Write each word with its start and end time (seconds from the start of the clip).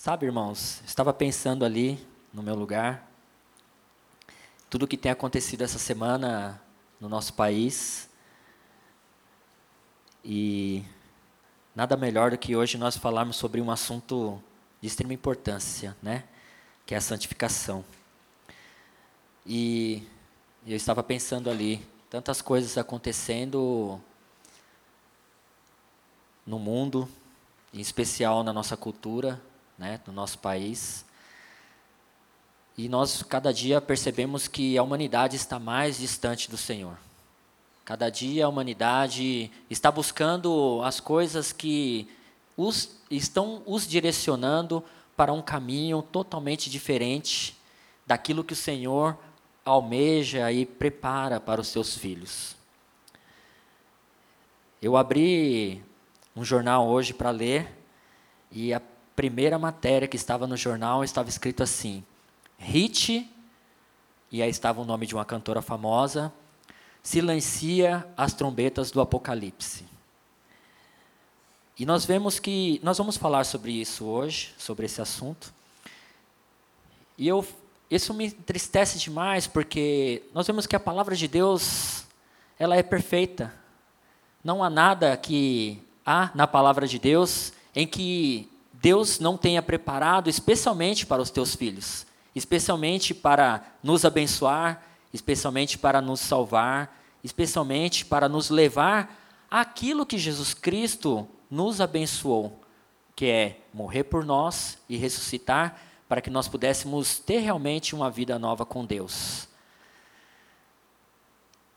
Sabe, 0.00 0.26
irmãos, 0.26 0.80
estava 0.86 1.12
pensando 1.12 1.64
ali 1.64 1.98
no 2.32 2.40
meu 2.40 2.54
lugar, 2.54 3.10
tudo 4.70 4.84
o 4.84 4.86
que 4.86 4.96
tem 4.96 5.10
acontecido 5.10 5.62
essa 5.62 5.76
semana 5.76 6.62
no 7.00 7.08
nosso 7.08 7.34
país, 7.34 8.08
e 10.24 10.84
nada 11.74 11.96
melhor 11.96 12.30
do 12.30 12.38
que 12.38 12.54
hoje 12.54 12.78
nós 12.78 12.96
falarmos 12.96 13.34
sobre 13.34 13.60
um 13.60 13.72
assunto 13.72 14.40
de 14.80 14.86
extrema 14.86 15.12
importância, 15.12 15.96
né? 16.00 16.22
Que 16.86 16.94
é 16.94 16.98
a 16.98 17.00
santificação. 17.00 17.84
E 19.44 20.06
eu 20.64 20.76
estava 20.76 21.02
pensando 21.02 21.50
ali, 21.50 21.84
tantas 22.08 22.40
coisas 22.40 22.78
acontecendo 22.78 24.00
no 26.46 26.60
mundo, 26.60 27.08
em 27.74 27.80
especial 27.80 28.44
na 28.44 28.52
nossa 28.52 28.76
cultura, 28.76 29.42
né, 29.78 30.00
no 30.06 30.12
nosso 30.12 30.38
país. 30.38 31.04
E 32.76 32.88
nós 32.88 33.22
cada 33.22 33.52
dia 33.52 33.80
percebemos 33.80 34.48
que 34.48 34.76
a 34.76 34.82
humanidade 34.82 35.36
está 35.36 35.58
mais 35.58 35.98
distante 35.98 36.50
do 36.50 36.56
Senhor. 36.56 36.96
Cada 37.84 38.10
dia 38.10 38.44
a 38.44 38.48
humanidade 38.48 39.50
está 39.70 39.90
buscando 39.90 40.80
as 40.84 41.00
coisas 41.00 41.52
que 41.52 42.08
os, 42.56 43.00
estão 43.10 43.62
os 43.64 43.86
direcionando 43.86 44.84
para 45.16 45.32
um 45.32 45.40
caminho 45.40 46.02
totalmente 46.02 46.68
diferente 46.68 47.56
daquilo 48.06 48.44
que 48.44 48.52
o 48.52 48.56
Senhor 48.56 49.18
almeja 49.64 50.50
e 50.52 50.64
prepara 50.64 51.40
para 51.40 51.60
os 51.60 51.68
seus 51.68 51.96
filhos. 51.96 52.56
Eu 54.80 54.96
abri 54.96 55.82
um 56.36 56.44
jornal 56.44 56.86
hoje 56.86 57.12
para 57.12 57.30
ler 57.30 57.68
e 58.52 58.72
a 58.72 58.80
primeira 59.18 59.58
matéria 59.58 60.06
que 60.06 60.14
estava 60.14 60.46
no 60.46 60.56
jornal 60.56 61.02
estava 61.02 61.28
escrito 61.28 61.60
assim: 61.60 62.04
Hit, 62.56 63.28
e 64.30 64.40
aí 64.40 64.48
estava 64.48 64.80
o 64.80 64.84
nome 64.84 65.08
de 65.08 65.14
uma 65.16 65.24
cantora 65.24 65.60
famosa, 65.60 66.32
silencia 67.02 68.06
as 68.16 68.32
trombetas 68.32 68.92
do 68.92 69.00
Apocalipse. 69.00 69.84
E 71.76 71.84
nós 71.84 72.04
vemos 72.04 72.38
que 72.38 72.78
nós 72.80 72.96
vamos 72.96 73.16
falar 73.16 73.42
sobre 73.42 73.72
isso 73.72 74.04
hoje, 74.04 74.54
sobre 74.56 74.86
esse 74.86 75.02
assunto. 75.02 75.52
E 77.16 77.26
eu 77.26 77.44
isso 77.90 78.14
me 78.14 78.26
entristece 78.26 79.00
demais 79.00 79.48
porque 79.48 80.22
nós 80.32 80.46
vemos 80.46 80.64
que 80.64 80.76
a 80.76 80.80
palavra 80.80 81.16
de 81.16 81.26
Deus 81.26 82.04
ela 82.56 82.76
é 82.76 82.84
perfeita. 82.84 83.52
Não 84.44 84.62
há 84.62 84.70
nada 84.70 85.16
que 85.16 85.82
há 86.06 86.30
na 86.36 86.46
palavra 86.46 86.86
de 86.86 87.00
Deus 87.00 87.52
em 87.74 87.84
que 87.84 88.48
Deus 88.80 89.18
não 89.18 89.36
tenha 89.36 89.60
preparado 89.60 90.30
especialmente 90.30 91.04
para 91.04 91.20
os 91.20 91.30
teus 91.30 91.54
filhos, 91.54 92.06
especialmente 92.34 93.12
para 93.12 93.64
nos 93.82 94.04
abençoar, 94.04 94.82
especialmente 95.12 95.76
para 95.76 96.00
nos 96.00 96.20
salvar, 96.20 96.96
especialmente 97.24 98.04
para 98.04 98.28
nos 98.28 98.50
levar 98.50 99.18
àquilo 99.50 100.06
que 100.06 100.16
Jesus 100.16 100.54
Cristo 100.54 101.26
nos 101.50 101.80
abençoou, 101.80 102.60
que 103.16 103.26
é 103.26 103.60
morrer 103.74 104.04
por 104.04 104.24
nós 104.24 104.78
e 104.88 104.96
ressuscitar 104.96 105.80
para 106.08 106.20
que 106.20 106.30
nós 106.30 106.46
pudéssemos 106.46 107.18
ter 107.18 107.38
realmente 107.38 107.94
uma 107.94 108.10
vida 108.10 108.38
nova 108.38 108.64
com 108.64 108.84
Deus. 108.84 109.48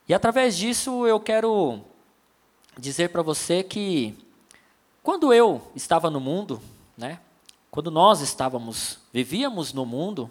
E 0.08 0.14
através 0.14 0.56
disso 0.56 1.08
eu 1.08 1.20
quero 1.20 1.82
dizer 2.78 3.10
para 3.10 3.22
você 3.22 3.64
que 3.64 4.16
quando 5.02 5.34
eu 5.34 5.62
estava 5.76 6.10
no 6.10 6.20
mundo, 6.20 6.62
né, 7.02 7.20
quando 7.72 7.90
nós 7.90 8.22
estávamos, 8.22 9.00
vivíamos 9.12 9.74
no 9.74 9.88
mundo, 9.88 10.30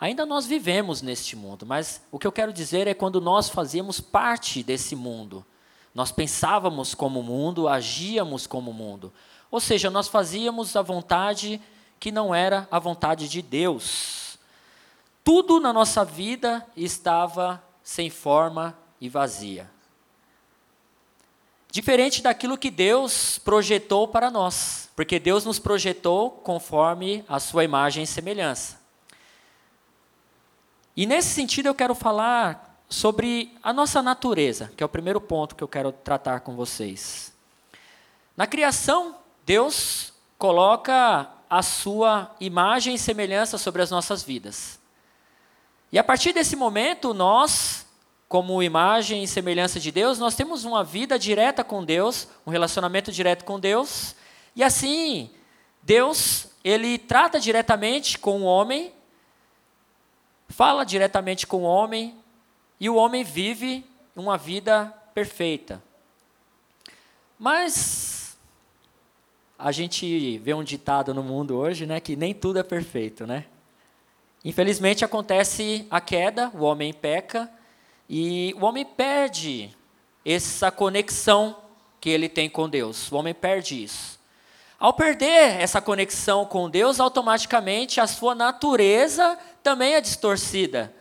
ainda 0.00 0.26
nós 0.26 0.46
vivemos 0.46 1.00
neste 1.00 1.36
mundo, 1.36 1.64
mas 1.64 2.02
o 2.10 2.18
que 2.18 2.26
eu 2.26 2.32
quero 2.32 2.52
dizer 2.52 2.88
é 2.88 2.94
quando 2.94 3.20
nós 3.20 3.48
fazíamos 3.48 4.00
parte 4.00 4.64
desse 4.64 4.96
mundo. 4.96 5.46
Nós 5.94 6.10
pensávamos 6.10 6.94
como 6.94 7.22
mundo, 7.22 7.68
agíamos 7.68 8.48
como 8.48 8.72
mundo. 8.72 9.12
Ou 9.48 9.60
seja, 9.60 9.90
nós 9.90 10.08
fazíamos 10.08 10.74
a 10.74 10.82
vontade 10.82 11.60
que 12.00 12.10
não 12.10 12.34
era 12.34 12.66
a 12.68 12.80
vontade 12.80 13.28
de 13.28 13.40
Deus. 13.40 14.38
Tudo 15.22 15.60
na 15.60 15.72
nossa 15.72 16.04
vida 16.04 16.66
estava 16.76 17.62
sem 17.82 18.10
forma 18.10 18.76
e 19.00 19.08
vazia. 19.08 19.70
Diferente 21.78 22.20
daquilo 22.20 22.58
que 22.58 22.72
Deus 22.72 23.38
projetou 23.38 24.08
para 24.08 24.32
nós, 24.32 24.90
porque 24.96 25.20
Deus 25.20 25.44
nos 25.44 25.60
projetou 25.60 26.28
conforme 26.28 27.24
a 27.28 27.38
sua 27.38 27.62
imagem 27.62 28.02
e 28.02 28.06
semelhança. 28.06 28.80
E 30.96 31.06
nesse 31.06 31.28
sentido 31.28 31.66
eu 31.66 31.74
quero 31.76 31.94
falar 31.94 32.82
sobre 32.88 33.56
a 33.62 33.72
nossa 33.72 34.02
natureza, 34.02 34.72
que 34.76 34.82
é 34.82 34.86
o 34.86 34.88
primeiro 34.88 35.20
ponto 35.20 35.54
que 35.54 35.62
eu 35.62 35.68
quero 35.68 35.92
tratar 35.92 36.40
com 36.40 36.56
vocês. 36.56 37.32
Na 38.36 38.44
criação, 38.44 39.14
Deus 39.46 40.12
coloca 40.36 41.30
a 41.48 41.62
sua 41.62 42.34
imagem 42.40 42.96
e 42.96 42.98
semelhança 42.98 43.56
sobre 43.56 43.82
as 43.82 43.90
nossas 43.92 44.24
vidas. 44.24 44.80
E 45.92 45.98
a 45.98 46.02
partir 46.02 46.32
desse 46.32 46.56
momento, 46.56 47.14
nós, 47.14 47.86
como 48.28 48.62
imagem 48.62 49.24
e 49.24 49.28
semelhança 49.28 49.80
de 49.80 49.90
Deus, 49.90 50.18
nós 50.18 50.34
temos 50.34 50.64
uma 50.64 50.84
vida 50.84 51.18
direta 51.18 51.64
com 51.64 51.82
Deus, 51.82 52.28
um 52.46 52.50
relacionamento 52.50 53.10
direto 53.10 53.44
com 53.44 53.58
Deus, 53.58 54.14
e 54.54 54.62
assim, 54.62 55.30
Deus, 55.82 56.48
ele 56.62 56.98
trata 56.98 57.40
diretamente 57.40 58.18
com 58.18 58.42
o 58.42 58.44
homem, 58.44 58.92
fala 60.48 60.84
diretamente 60.84 61.46
com 61.46 61.58
o 61.58 61.62
homem, 61.62 62.14
e 62.78 62.90
o 62.90 62.96
homem 62.96 63.24
vive 63.24 63.84
uma 64.14 64.36
vida 64.36 64.92
perfeita. 65.14 65.82
Mas 67.38 68.36
a 69.58 69.72
gente 69.72 70.38
vê 70.38 70.52
um 70.52 70.62
ditado 70.62 71.14
no 71.14 71.22
mundo 71.22 71.56
hoje, 71.56 71.86
né, 71.86 71.98
que 71.98 72.14
nem 72.14 72.34
tudo 72.34 72.58
é 72.58 72.62
perfeito, 72.62 73.26
né? 73.26 73.46
Infelizmente 74.44 75.04
acontece 75.04 75.86
a 75.90 76.00
queda, 76.00 76.50
o 76.54 76.62
homem 76.62 76.92
peca 76.92 77.50
e 78.08 78.54
o 78.58 78.64
homem 78.64 78.84
perde 78.84 79.76
essa 80.24 80.70
conexão 80.70 81.56
que 82.00 82.08
ele 82.08 82.28
tem 82.28 82.48
com 82.48 82.68
Deus. 82.68 83.10
O 83.12 83.16
homem 83.16 83.34
perde 83.34 83.82
isso. 83.82 84.18
Ao 84.78 84.92
perder 84.92 85.60
essa 85.60 85.80
conexão 85.80 86.44
com 86.44 86.70
Deus, 86.70 87.00
automaticamente 87.00 88.00
a 88.00 88.06
sua 88.06 88.34
natureza 88.34 89.36
também 89.62 89.94
é 89.94 90.00
distorcida. 90.00 90.94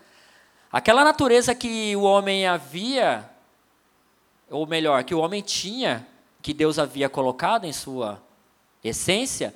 Aquela 0.71 1.03
natureza 1.03 1.53
que 1.53 1.95
o 1.95 2.01
homem 2.01 2.47
havia, 2.47 3.29
ou 4.49 4.65
melhor, 4.65 5.03
que 5.03 5.13
o 5.13 5.19
homem 5.19 5.41
tinha, 5.41 6.05
que 6.41 6.53
Deus 6.53 6.79
havia 6.79 7.07
colocado 7.07 7.65
em 7.65 7.71
sua 7.71 8.21
essência, 8.83 9.53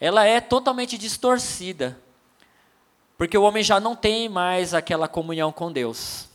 ela 0.00 0.24
é 0.24 0.40
totalmente 0.40 0.96
distorcida. 0.96 1.98
Porque 3.18 3.36
o 3.36 3.42
homem 3.42 3.62
já 3.62 3.78
não 3.78 3.94
tem 3.94 4.28
mais 4.28 4.74
aquela 4.74 5.06
comunhão 5.06 5.52
com 5.52 5.70
Deus. 5.70 6.28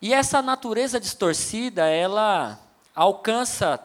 E 0.00 0.12
essa 0.12 0.42
natureza 0.42 1.00
distorcida, 1.00 1.86
ela 1.86 2.60
alcança 2.94 3.82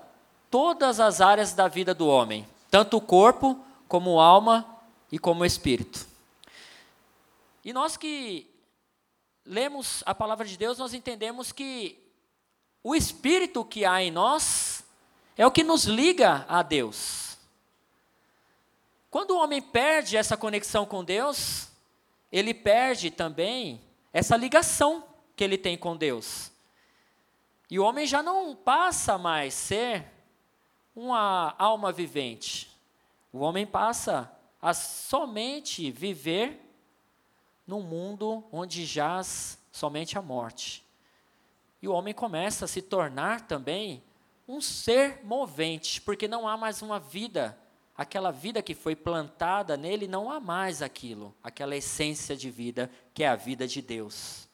todas 0.49 0.99
as 0.99 1.21
áreas 1.21 1.53
da 1.53 1.67
vida 1.67 1.93
do 1.93 2.07
homem, 2.07 2.47
tanto 2.69 2.97
o 2.97 3.01
corpo, 3.01 3.59
como 3.87 4.19
alma 4.19 4.65
e 5.11 5.17
como 5.17 5.45
espírito. 5.45 6.07
E 7.63 7.71
nós 7.73 7.95
que 7.95 8.49
lemos 9.45 10.03
a 10.05 10.13
palavra 10.13 10.45
de 10.45 10.57
Deus, 10.57 10.77
nós 10.77 10.93
entendemos 10.93 11.51
que 11.51 11.97
o 12.83 12.95
espírito 12.95 13.63
que 13.63 13.85
há 13.85 14.01
em 14.01 14.11
nós 14.11 14.83
é 15.37 15.45
o 15.45 15.51
que 15.51 15.63
nos 15.63 15.85
liga 15.85 16.45
a 16.47 16.61
Deus. 16.61 17.37
Quando 19.09 19.31
o 19.31 19.39
homem 19.39 19.61
perde 19.61 20.15
essa 20.15 20.37
conexão 20.37 20.85
com 20.85 21.03
Deus, 21.03 21.67
ele 22.31 22.53
perde 22.53 23.11
também 23.11 23.81
essa 24.13 24.37
ligação 24.37 25.03
que 25.41 25.45
ele 25.45 25.57
tem 25.57 25.75
com 25.75 25.97
Deus. 25.97 26.51
E 27.67 27.79
o 27.79 27.83
homem 27.83 28.05
já 28.05 28.21
não 28.21 28.55
passa 28.55 29.17
mais 29.17 29.55
ser 29.55 30.05
uma 30.95 31.55
alma 31.57 31.91
vivente. 31.91 32.69
O 33.33 33.39
homem 33.39 33.65
passa 33.65 34.31
a 34.61 34.71
somente 34.71 35.89
viver 35.89 36.61
num 37.65 37.81
mundo 37.81 38.43
onde 38.51 38.85
jaz 38.85 39.57
somente 39.71 40.15
a 40.15 40.21
morte. 40.21 40.85
E 41.81 41.87
o 41.87 41.91
homem 41.91 42.13
começa 42.13 42.65
a 42.65 42.67
se 42.67 42.83
tornar 42.83 43.47
também 43.47 44.03
um 44.47 44.61
ser 44.61 45.21
movente, 45.23 45.99
porque 46.01 46.27
não 46.27 46.47
há 46.47 46.55
mais 46.55 46.83
uma 46.83 46.99
vida, 46.99 47.57
aquela 47.97 48.29
vida 48.29 48.61
que 48.61 48.75
foi 48.75 48.95
plantada 48.95 49.75
nele, 49.75 50.07
não 50.07 50.29
há 50.29 50.39
mais 50.39 50.83
aquilo, 50.83 51.33
aquela 51.43 51.75
essência 51.75 52.37
de 52.37 52.51
vida 52.51 52.91
que 53.11 53.23
é 53.23 53.27
a 53.27 53.35
vida 53.35 53.67
de 53.67 53.81
Deus. 53.81 54.50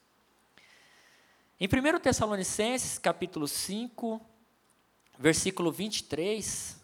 Em 1.60 1.66
1 1.66 1.98
Tessalonicenses, 1.98 2.98
capítulo 2.98 3.48
5, 3.48 4.20
versículo 5.18 5.72
23, 5.72 6.80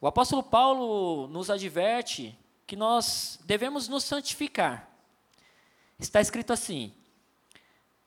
o 0.00 0.08
apóstolo 0.08 0.42
Paulo 0.42 1.28
nos 1.28 1.48
adverte 1.48 2.36
que 2.66 2.74
nós 2.74 3.38
devemos 3.44 3.86
nos 3.86 4.02
santificar. 4.02 4.90
Está 6.00 6.20
escrito 6.20 6.52
assim: 6.52 6.92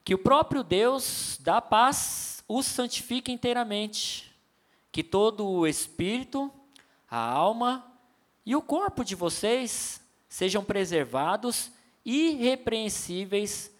que 0.03 0.13
o 0.13 0.17
próprio 0.17 0.63
Deus 0.65 1.37
da 1.39 1.61
paz 1.61 2.43
os 2.45 2.65
santifique 2.65 3.31
inteiramente, 3.31 4.35
que 4.91 5.01
todo 5.01 5.47
o 5.47 5.65
espírito, 5.65 6.51
a 7.09 7.17
alma 7.17 7.89
e 8.45 8.53
o 8.53 8.61
corpo 8.61 9.05
de 9.05 9.15
vocês 9.15 10.01
sejam 10.27 10.61
preservados 10.61 11.71
irrepreensíveis 12.03 13.71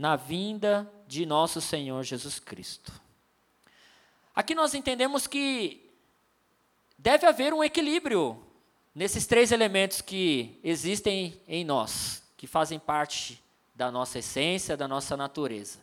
na 0.00 0.16
vinda 0.16 0.90
de 1.06 1.26
nosso 1.26 1.60
Senhor 1.60 2.02
Jesus 2.02 2.38
Cristo. 2.38 2.90
Aqui 4.34 4.54
nós 4.54 4.72
entendemos 4.72 5.26
que 5.26 5.90
deve 6.96 7.26
haver 7.26 7.52
um 7.52 7.62
equilíbrio 7.62 8.42
nesses 8.94 9.26
três 9.26 9.52
elementos 9.52 10.00
que 10.00 10.58
existem 10.64 11.38
em 11.46 11.66
nós, 11.66 12.22
que 12.38 12.46
fazem 12.46 12.78
parte 12.78 13.44
da 13.74 13.90
nossa 13.90 14.20
essência, 14.20 14.74
da 14.74 14.88
nossa 14.88 15.18
natureza. 15.18 15.80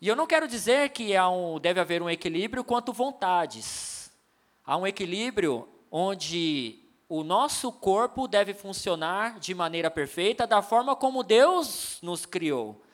E 0.00 0.06
eu 0.06 0.14
não 0.14 0.28
quero 0.28 0.46
dizer 0.46 0.90
que 0.90 1.16
há 1.16 1.28
um, 1.28 1.58
deve 1.58 1.80
haver 1.80 2.00
um 2.00 2.08
equilíbrio 2.08 2.62
quanto 2.62 2.92
vontades. 2.92 4.08
Há 4.64 4.76
um 4.76 4.86
equilíbrio 4.86 5.68
onde 5.90 6.78
o 7.08 7.24
nosso 7.24 7.72
corpo 7.72 8.28
deve 8.28 8.54
funcionar 8.54 9.40
de 9.40 9.52
maneira 9.52 9.90
perfeita, 9.90 10.46
da 10.46 10.62
forma 10.62 10.94
como 10.94 11.24
Deus 11.24 11.98
nos 12.00 12.24
criou. 12.24 12.85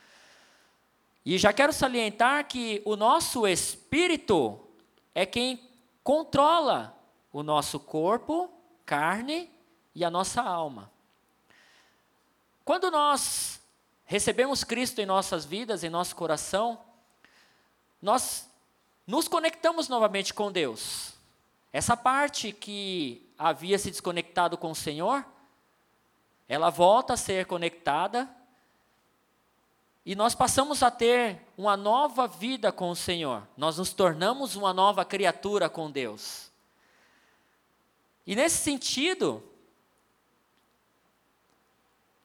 E 1.25 1.39
já 1.39 1.53
quero 1.53 1.73
salientar 1.73 2.47
que 2.49 2.83
o 2.85 2.97
nosso 2.97 3.47
espírito 3.47 4.59
é 5.15 5.25
quem 5.25 5.69
controla 6.03 6.97
o 7.33 7.43
nosso 7.43 7.79
corpo, 7.79 8.51
carne 8.85 9.49
e 9.95 10.05
a 10.05 10.11
nossa 10.11 10.43
alma. 10.43 10.91
Quando 12.65 12.91
nós 12.91 13.61
recebemos 14.05 14.65
Cristo 14.65 15.01
em 15.01 15.07
nossas 15.07 15.45
vidas, 15.45 15.85
em 15.85 15.91
nosso 15.91 16.15
coração, 16.17 16.79
nós 18.01 18.49
nos 19.07 19.29
conectamos 19.29 19.89
novamente 19.89 20.35
com 20.35 20.51
Deus. 20.51 21.13
Essa 21.73 21.97
parte 21.97 22.53
que 22.53 23.27
havia 23.39 23.79
se 23.79 23.91
desconectado 23.91 24.59
com 24.59 24.73
o 24.73 24.77
Senhor, 24.77 25.25
ela 26.49 26.69
volta 26.69 27.15
a 27.15 27.17
ser 27.17 27.47
conectada 27.47 28.29
e 30.05 30.17
nós 30.17 30.35
passamos 30.35 30.83
a 30.83 30.91
ter 30.91 31.41
uma 31.57 31.77
nova 31.77 32.27
vida 32.27 32.73
com 32.73 32.91
o 32.91 32.97
Senhor. 32.97 33.47
Nós 33.57 33.79
nos 33.79 33.93
tornamos 33.93 34.57
uma 34.57 34.73
nova 34.73 35.05
criatura 35.05 35.69
com 35.69 35.91
Deus. 35.91 36.51
E 38.27 38.35
nesse 38.35 38.57
sentido, 38.57 39.43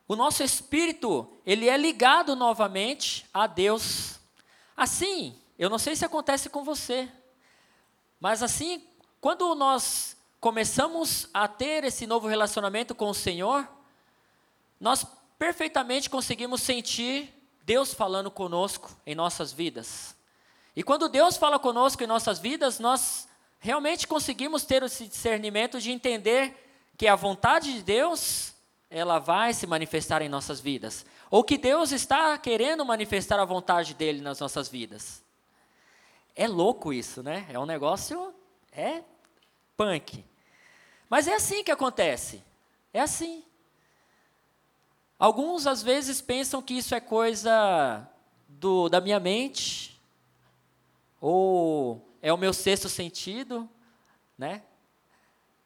o 0.07 0.15
nosso 0.15 0.41
espírito, 0.41 1.27
ele 1.45 1.69
é 1.69 1.77
ligado 1.77 2.35
novamente 2.35 3.27
a 3.31 3.45
Deus. 3.45 4.19
Assim, 4.75 5.39
eu 5.57 5.69
não 5.69 5.77
sei 5.77 5.95
se 5.95 6.05
acontece 6.05 6.49
com 6.49 6.63
você, 6.63 7.11
mas 8.19 8.41
assim, 8.41 8.83
quando 9.21 9.53
nós 9.53 10.17
começamos 10.39 11.29
a 11.31 11.47
ter 11.47 11.83
esse 11.83 12.07
novo 12.07 12.27
relacionamento 12.27 12.95
com 12.95 13.09
o 13.09 13.13
Senhor, 13.13 13.67
nós 14.79 15.05
perfeitamente 15.37 16.09
conseguimos 16.09 16.61
sentir 16.61 17.36
Deus 17.67 17.93
falando 17.93 18.31
conosco 18.31 18.89
em 19.05 19.13
nossas 19.13 19.51
vidas. 19.51 20.15
E 20.73 20.81
quando 20.81 21.09
Deus 21.09 21.35
fala 21.35 21.59
conosco 21.59 22.01
em 22.01 22.07
nossas 22.07 22.39
vidas, 22.39 22.79
nós 22.79 23.27
realmente 23.59 24.07
conseguimos 24.07 24.63
ter 24.63 24.83
esse 24.83 25.05
discernimento 25.05 25.77
de 25.81 25.91
entender 25.91 26.55
que 26.95 27.09
a 27.09 27.15
vontade 27.17 27.73
de 27.73 27.83
Deus, 27.83 28.53
ela 28.89 29.19
vai 29.19 29.53
se 29.53 29.67
manifestar 29.67 30.21
em 30.21 30.29
nossas 30.29 30.61
vidas. 30.61 31.05
Ou 31.29 31.43
que 31.43 31.57
Deus 31.57 31.91
está 31.91 32.37
querendo 32.37 32.85
manifestar 32.85 33.37
a 33.37 33.43
vontade 33.43 33.93
dele 33.93 34.21
nas 34.21 34.39
nossas 34.39 34.69
vidas. 34.69 35.21
É 36.37 36.47
louco 36.47 36.93
isso, 36.93 37.21
né? 37.21 37.45
É 37.49 37.59
um 37.59 37.65
negócio, 37.65 38.33
é 38.71 39.03
punk. 39.75 40.23
Mas 41.09 41.27
é 41.27 41.33
assim 41.33 41.65
que 41.65 41.71
acontece. 41.71 42.41
É 42.93 43.01
assim. 43.01 43.43
Alguns 45.19 45.65
às 45.65 45.81
vezes 45.81 46.21
pensam 46.21 46.61
que 46.61 46.75
isso 46.75 46.93
é 46.93 46.99
coisa 46.99 48.07
do, 48.47 48.87
da 48.87 49.01
minha 49.01 49.19
mente, 49.19 49.99
ou 51.19 52.07
é 52.21 52.31
o 52.31 52.37
meu 52.37 52.53
sexto 52.53 52.87
sentido, 52.87 53.67
né? 54.37 54.61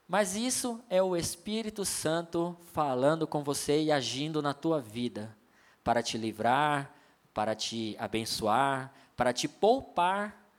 Mas 0.08 0.36
isso 0.36 0.84
é 0.90 1.02
o 1.02 1.16
Espírito 1.16 1.84
Santo 1.84 2.58
falando 2.74 3.28
com 3.28 3.44
você 3.44 3.82
e 3.82 3.92
agindo 3.92 4.42
na 4.42 4.54
tua 4.54 4.80
vida, 4.80 5.36
para 5.84 6.02
te 6.02 6.18
livrar, 6.18 6.94
para 7.34 7.56
te 7.56 7.96
abençoar, 8.00 8.94
para 9.16 9.34
te 9.34 9.48
poupar 9.48 10.50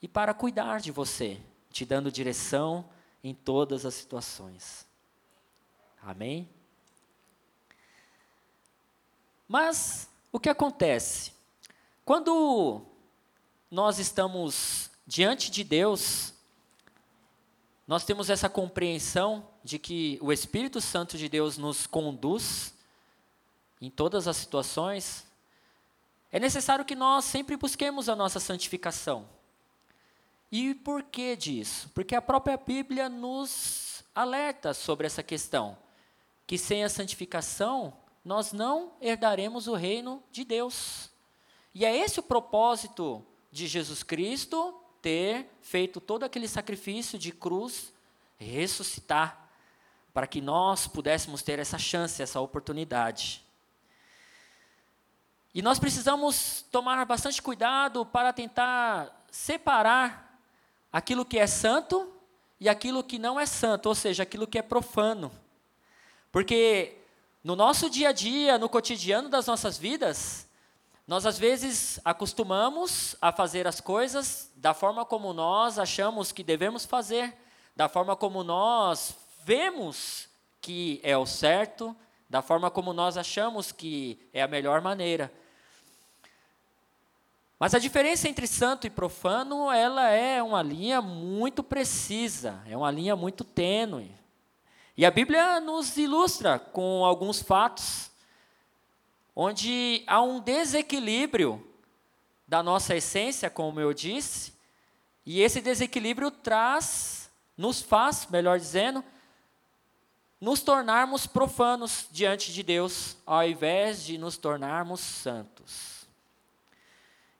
e 0.00 0.08
para 0.08 0.34
cuidar 0.34 0.80
de 0.80 0.90
você, 0.90 1.38
te 1.70 1.84
dando 1.84 2.10
direção 2.10 2.88
em 3.22 3.34
todas 3.34 3.86
as 3.86 3.94
situações. 3.94 4.86
Amém? 6.02 6.48
Mas 9.48 10.08
o 10.30 10.40
que 10.40 10.48
acontece? 10.48 11.32
Quando 12.04 12.82
nós 13.70 13.98
estamos 13.98 14.90
diante 15.06 15.50
de 15.50 15.64
Deus, 15.64 16.32
nós 17.86 18.04
temos 18.04 18.30
essa 18.30 18.48
compreensão 18.48 19.48
de 19.62 19.78
que 19.78 20.18
o 20.20 20.32
Espírito 20.32 20.80
Santo 20.80 21.16
de 21.16 21.28
Deus 21.28 21.58
nos 21.58 21.86
conduz 21.86 22.74
em 23.80 23.90
todas 23.90 24.28
as 24.28 24.36
situações, 24.36 25.26
é 26.30 26.38
necessário 26.38 26.84
que 26.84 26.94
nós 26.94 27.24
sempre 27.24 27.56
busquemos 27.56 28.08
a 28.08 28.14
nossa 28.14 28.38
santificação. 28.38 29.28
E 30.50 30.74
por 30.74 31.02
que 31.02 31.34
disso? 31.34 31.90
Porque 31.92 32.14
a 32.14 32.22
própria 32.22 32.56
Bíblia 32.56 33.08
nos 33.08 34.04
alerta 34.14 34.72
sobre 34.72 35.06
essa 35.06 35.22
questão, 35.22 35.76
que 36.46 36.56
sem 36.56 36.84
a 36.84 36.88
santificação 36.88 37.92
nós 38.24 38.52
não 38.52 38.92
herdaremos 39.00 39.66
o 39.66 39.74
reino 39.74 40.22
de 40.30 40.44
Deus. 40.44 41.10
E 41.74 41.84
é 41.84 41.96
esse 41.96 42.20
o 42.20 42.22
propósito 42.22 43.24
de 43.50 43.66
Jesus 43.66 44.02
Cristo 44.02 44.74
ter 45.00 45.48
feito 45.60 46.00
todo 46.00 46.24
aquele 46.24 46.46
sacrifício 46.46 47.18
de 47.18 47.32
cruz, 47.32 47.92
ressuscitar, 48.38 49.50
para 50.14 50.26
que 50.26 50.40
nós 50.40 50.86
pudéssemos 50.86 51.42
ter 51.42 51.58
essa 51.58 51.78
chance, 51.78 52.22
essa 52.22 52.40
oportunidade. 52.40 53.44
E 55.54 55.60
nós 55.60 55.78
precisamos 55.78 56.64
tomar 56.70 57.04
bastante 57.04 57.42
cuidado 57.42 58.06
para 58.06 58.32
tentar 58.32 59.26
separar 59.30 60.38
aquilo 60.92 61.24
que 61.24 61.38
é 61.38 61.46
santo 61.46 62.12
e 62.60 62.68
aquilo 62.68 63.02
que 63.02 63.18
não 63.18 63.40
é 63.40 63.44
santo, 63.44 63.86
ou 63.86 63.94
seja, 63.94 64.22
aquilo 64.22 64.46
que 64.46 64.58
é 64.58 64.62
profano. 64.62 65.32
Porque 66.30 67.01
no 67.42 67.56
nosso 67.56 67.90
dia 67.90 68.10
a 68.10 68.12
dia, 68.12 68.56
no 68.56 68.68
cotidiano 68.68 69.28
das 69.28 69.46
nossas 69.46 69.76
vidas, 69.76 70.46
nós 71.06 71.26
às 71.26 71.38
vezes 71.38 71.98
acostumamos 72.04 73.16
a 73.20 73.32
fazer 73.32 73.66
as 73.66 73.80
coisas 73.80 74.50
da 74.54 74.72
forma 74.72 75.04
como 75.04 75.32
nós 75.32 75.78
achamos 75.78 76.30
que 76.30 76.44
devemos 76.44 76.84
fazer, 76.84 77.36
da 77.74 77.88
forma 77.88 78.14
como 78.14 78.44
nós 78.44 79.14
vemos 79.44 80.28
que 80.60 81.00
é 81.02 81.18
o 81.18 81.26
certo, 81.26 81.96
da 82.30 82.40
forma 82.40 82.70
como 82.70 82.92
nós 82.92 83.16
achamos 83.16 83.72
que 83.72 84.18
é 84.32 84.40
a 84.40 84.48
melhor 84.48 84.80
maneira. 84.80 85.32
Mas 87.58 87.74
a 87.74 87.78
diferença 87.78 88.28
entre 88.28 88.46
santo 88.46 88.86
e 88.86 88.90
profano, 88.90 89.70
ela 89.70 90.08
é 90.10 90.42
uma 90.42 90.62
linha 90.62 91.02
muito 91.02 91.62
precisa, 91.62 92.62
é 92.68 92.76
uma 92.76 92.90
linha 92.90 93.16
muito 93.16 93.44
tênue. 93.44 94.21
E 94.96 95.06
a 95.06 95.10
Bíblia 95.10 95.58
nos 95.60 95.96
ilustra 95.96 96.58
com 96.58 97.04
alguns 97.04 97.40
fatos 97.40 98.10
onde 99.34 100.04
há 100.06 100.20
um 100.20 100.38
desequilíbrio 100.38 101.66
da 102.46 102.62
nossa 102.62 102.94
essência, 102.94 103.48
como 103.48 103.80
eu 103.80 103.94
disse, 103.94 104.52
E 105.24 105.40
esse 105.40 105.60
desequilíbrio 105.60 106.30
traz, 106.30 107.30
nos 107.56 107.80
faz, 107.80 108.26
melhor 108.28 108.58
dizendo, 108.58 109.02
nos 110.40 110.60
tornarmos 110.60 111.26
profanos 111.26 112.06
diante 112.10 112.52
de 112.52 112.62
Deus, 112.64 113.16
ao 113.24 113.46
invés 113.46 114.04
de 114.04 114.18
nos 114.18 114.36
tornarmos 114.36 115.00
santos. 115.00 116.08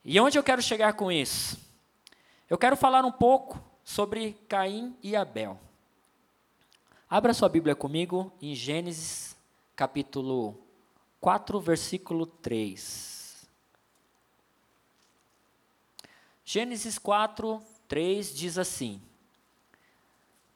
E 0.04 0.18
onde 0.20 0.38
eu 0.38 0.44
quero 0.44 0.62
chegar 0.62 0.92
com 0.92 1.10
isso? 1.10 1.58
Eu 2.48 2.56
quero 2.56 2.76
falar 2.76 3.04
um 3.04 3.10
pouco 3.10 3.60
sobre 3.84 4.34
Caim 4.48 4.96
e 5.02 5.16
Abel. 5.16 5.58
Abra 7.14 7.34
sua 7.34 7.46
Bíblia 7.46 7.76
comigo 7.76 8.32
em 8.40 8.54
Gênesis 8.54 9.36
capítulo 9.76 10.58
4, 11.20 11.60
versículo 11.60 12.24
3. 12.24 13.46
Gênesis 16.42 16.98
4, 16.98 17.62
3 17.86 18.34
diz 18.34 18.56
assim: 18.56 18.98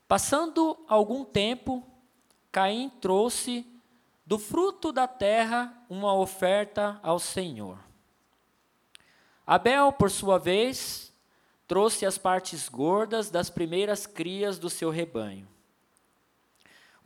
Passando 0.08 0.82
algum 0.88 1.26
tempo, 1.26 1.86
Caim 2.50 2.88
trouxe 3.02 3.66
do 4.24 4.38
fruto 4.38 4.92
da 4.92 5.06
terra 5.06 5.84
uma 5.90 6.14
oferta 6.14 6.98
ao 7.02 7.18
Senhor. 7.18 7.78
Abel, 9.46 9.92
por 9.92 10.10
sua 10.10 10.38
vez, 10.38 11.12
trouxe 11.68 12.06
as 12.06 12.16
partes 12.16 12.66
gordas 12.66 13.28
das 13.28 13.50
primeiras 13.50 14.06
crias 14.06 14.58
do 14.58 14.70
seu 14.70 14.88
rebanho. 14.88 15.54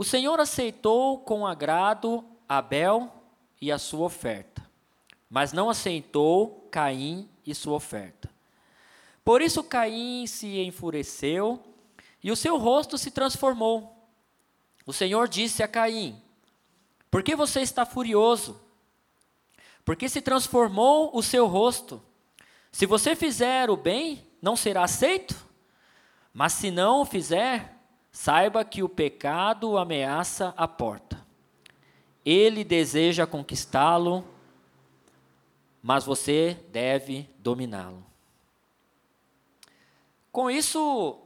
O 0.01 0.05
Senhor 0.05 0.41
aceitou 0.41 1.19
com 1.19 1.47
agrado 1.47 2.25
Abel 2.49 3.13
e 3.61 3.71
a 3.71 3.77
sua 3.77 4.07
oferta, 4.07 4.67
mas 5.29 5.53
não 5.53 5.69
aceitou 5.69 6.67
Caim 6.71 7.29
e 7.45 7.55
sua 7.55 7.75
oferta. 7.75 8.31
Por 9.23 9.43
isso 9.43 9.63
Caim 9.63 10.27
se 10.27 10.59
enfureceu 10.61 11.63
e 12.25 12.33
o 12.33 12.37
seu 12.37 12.57
rosto 12.57 12.97
se 12.97 13.11
transformou 13.11 14.01
o 14.87 14.93
Senhor 14.93 15.29
disse 15.29 15.63
a 15.63 15.69
Caim: 15.69 16.19
Por 17.11 17.23
que 17.23 17.37
você 17.37 17.61
está 17.61 17.85
furioso? 17.85 18.59
Porque 19.85 20.09
se 20.09 20.23
transformou 20.23 21.11
o 21.15 21.23
seu 21.23 21.47
rosto. 21.47 22.03
Se 22.73 22.87
você 22.87 23.15
fizer 23.15 23.69
o 23.69 23.77
bem, 23.77 24.27
não 24.41 24.57
será 24.57 24.83
aceito? 24.83 25.37
Mas 26.33 26.55
se 26.55 26.71
não 26.71 27.03
o 27.03 27.05
fizer, 27.05 27.80
saiba 28.13 28.65
que 28.65 28.83
o 28.83 28.89
pecado 28.89 29.79
ameaça 29.79 30.55
a 30.57 30.67
porta. 30.67 31.27
Ele 32.25 32.65
deseja 32.65 33.27
conquistá-lo, 33.27 34.25
mas 35.83 36.05
você 36.05 36.59
deve 36.71 37.29
dominá-lo. 37.39 38.05
Com 40.31 40.51
isso, 40.51 41.19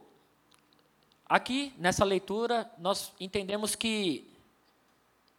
Aqui, 1.27 1.73
nessa 1.77 2.05
leitura, 2.05 2.71
nós 2.77 3.11
entendemos 3.19 3.75
que 3.75 4.31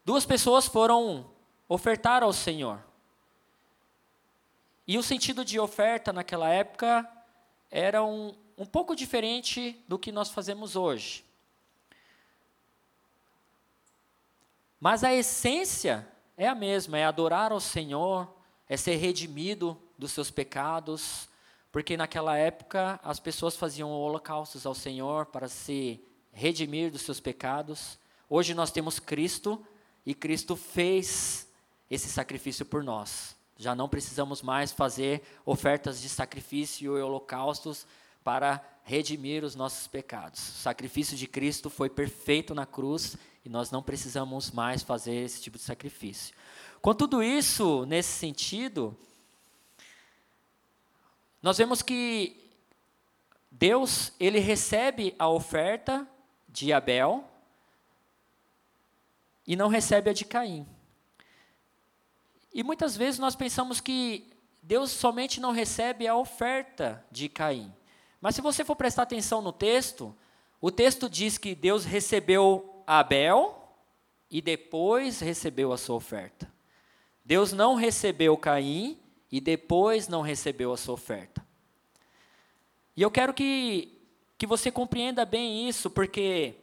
duas 0.04 0.26
pessoas 0.26 0.66
foram 0.66 1.30
ofertar 1.68 2.24
ao 2.24 2.32
Senhor. 2.32 2.82
E 4.84 4.98
o 4.98 5.02
sentido 5.02 5.44
de 5.44 5.60
oferta 5.60 6.12
naquela 6.12 6.48
época 6.48 7.08
era 7.70 8.02
um, 8.02 8.34
um 8.58 8.66
pouco 8.66 8.96
diferente 8.96 9.80
do 9.86 9.96
que 9.96 10.10
nós 10.10 10.28
fazemos 10.28 10.74
hoje. 10.74 11.24
Mas 14.88 15.02
a 15.02 15.12
essência 15.12 16.06
é 16.36 16.46
a 16.46 16.54
mesma: 16.54 16.96
é 16.96 17.04
adorar 17.04 17.50
ao 17.50 17.58
Senhor, 17.58 18.32
é 18.68 18.76
ser 18.76 18.94
redimido 18.94 19.76
dos 19.98 20.12
seus 20.12 20.30
pecados, 20.30 21.28
porque 21.72 21.96
naquela 21.96 22.36
época 22.36 23.00
as 23.02 23.18
pessoas 23.18 23.56
faziam 23.56 23.90
holocaustos 23.90 24.64
ao 24.64 24.76
Senhor 24.76 25.26
para 25.26 25.48
se 25.48 26.00
redimir 26.30 26.92
dos 26.92 27.02
seus 27.02 27.18
pecados. 27.18 27.98
Hoje 28.30 28.54
nós 28.54 28.70
temos 28.70 29.00
Cristo 29.00 29.60
e 30.06 30.14
Cristo 30.14 30.54
fez 30.54 31.48
esse 31.90 32.08
sacrifício 32.08 32.64
por 32.64 32.84
nós. 32.84 33.34
Já 33.56 33.74
não 33.74 33.88
precisamos 33.88 34.40
mais 34.40 34.70
fazer 34.70 35.20
ofertas 35.44 36.00
de 36.00 36.08
sacrifício 36.08 36.96
e 36.96 37.02
holocaustos 37.02 37.88
para 38.26 38.60
redimir 38.82 39.44
os 39.44 39.54
nossos 39.54 39.86
pecados. 39.86 40.40
O 40.40 40.52
sacrifício 40.54 41.16
de 41.16 41.28
Cristo 41.28 41.70
foi 41.70 41.88
perfeito 41.88 42.56
na 42.56 42.66
cruz 42.66 43.16
e 43.44 43.48
nós 43.48 43.70
não 43.70 43.80
precisamos 43.80 44.50
mais 44.50 44.82
fazer 44.82 45.14
esse 45.14 45.40
tipo 45.40 45.56
de 45.56 45.62
sacrifício. 45.62 46.34
Com 46.82 46.92
tudo 46.92 47.22
isso, 47.22 47.86
nesse 47.86 48.08
sentido, 48.08 48.98
nós 51.40 51.56
vemos 51.56 51.82
que 51.82 52.50
Deus, 53.48 54.12
ele 54.18 54.40
recebe 54.40 55.14
a 55.20 55.28
oferta 55.28 56.04
de 56.48 56.72
Abel 56.72 57.24
e 59.46 59.54
não 59.54 59.68
recebe 59.68 60.10
a 60.10 60.12
de 60.12 60.24
Caim. 60.24 60.66
E 62.52 62.64
muitas 62.64 62.96
vezes 62.96 63.20
nós 63.20 63.36
pensamos 63.36 63.80
que 63.80 64.32
Deus 64.60 64.90
somente 64.90 65.40
não 65.40 65.52
recebe 65.52 66.08
a 66.08 66.16
oferta 66.16 67.06
de 67.08 67.28
Caim. 67.28 67.72
Mas 68.26 68.34
se 68.34 68.40
você 68.40 68.64
for 68.64 68.74
prestar 68.74 69.02
atenção 69.02 69.40
no 69.40 69.52
texto, 69.52 70.12
o 70.60 70.68
texto 70.68 71.08
diz 71.08 71.38
que 71.38 71.54
Deus 71.54 71.84
recebeu 71.84 72.82
Abel 72.84 73.56
e 74.28 74.42
depois 74.42 75.20
recebeu 75.20 75.72
a 75.72 75.78
sua 75.78 75.94
oferta. 75.94 76.52
Deus 77.24 77.52
não 77.52 77.76
recebeu 77.76 78.36
Caim 78.36 78.98
e 79.30 79.40
depois 79.40 80.08
não 80.08 80.22
recebeu 80.22 80.72
a 80.72 80.76
sua 80.76 80.94
oferta. 80.94 81.46
E 82.96 83.02
eu 83.02 83.12
quero 83.12 83.32
que, 83.32 83.96
que 84.36 84.44
você 84.44 84.72
compreenda 84.72 85.24
bem 85.24 85.68
isso, 85.68 85.88
porque 85.88 86.56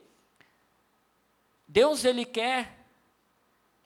Deus 1.66 2.04
ele 2.04 2.26
quer 2.26 2.78